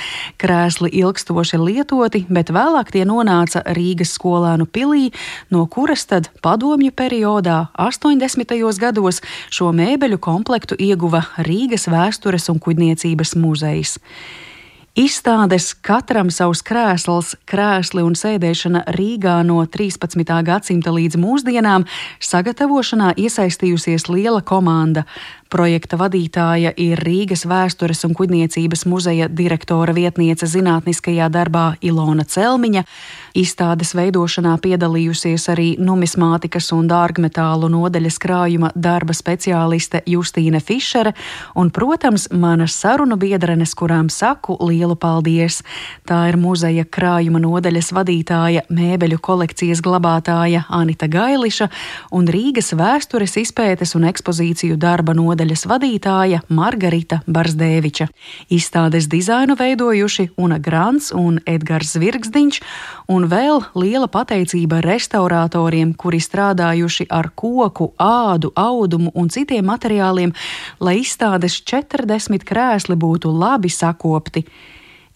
[0.41, 5.11] Krēsli ilgstoši lietoti, bet vēlāk tie nonāca Rīgas skolēnu pilī,
[5.53, 8.57] no kuras tad padomju periodā 80.
[8.81, 9.21] gados
[9.53, 13.99] šo mēbeļu komplektu ieguva Rīgas vēstures un kuģniecības muzejs.
[14.97, 20.23] Izstādes katram savs krēsls, krēsli un sēdēšana Rīgā no 13.
[20.47, 21.85] gadsimta līdz mūsdienām
[22.17, 25.03] sagatavošanā iesaistījusies liela komanda.
[25.53, 32.81] Projekta vadītāja ir Rīgas vēstures un kuģniecības muzeja direktora vietniece zinātniskajā darbā Ilona Celmiņa.
[33.35, 41.13] Izstādes veidošanā piedalījusies arī numismātikas un dārgmetālu nodeļas krājuma darba speciāliste Justīne Fišere
[41.55, 45.59] un, protams, manas sarunu biedrenes, kurām saku lielu paldies.
[46.07, 51.69] Tā ir muzeja krājuma nodeļas vadītāja, mēbeļu kolekcijas glabātāja Anita Gailiša
[52.15, 58.07] un Rīgas vēstures izpētes un ekspozīciju darba nodaļas vadītāja Margarita Barsdēviča.
[58.53, 62.61] Izstādes dizainu veidojuši Una Grants un Edgars Zvirgzdiņš,
[63.27, 70.31] un vēl liela pateicība restauratoriem, kuri strādājuši ar koku, ādu, audumu un citiem materiāliem,
[70.79, 74.45] lai izstādes 40 krēsli būtu labi sakopti.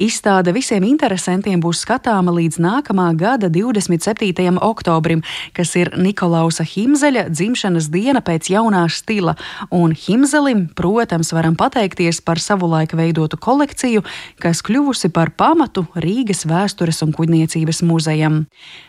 [0.01, 4.55] Izstāde visiem interesantiem būs skatāma līdz nākamā gada 27.
[4.57, 5.19] oktobrim,
[5.53, 9.35] kas ir Nikolausa Himzeļa dzimšanas diena pēc jaunā stila,
[9.69, 14.01] un Himzelim, protams, varam pateikties par savulaik veidotu kolekciju,
[14.41, 18.47] kas kļuvusi par pamatu Rīgas vēstures un kuģniecības muzejam.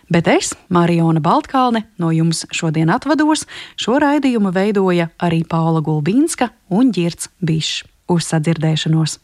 [0.08, 3.44] Bet es, Mariona Baltkalne, no jums šodien atvados.
[3.76, 7.84] Šo raidījumu veidoja arī Paula Gulbīnska un Girts Bišs.
[8.08, 9.18] Uz sadzirdēšanos!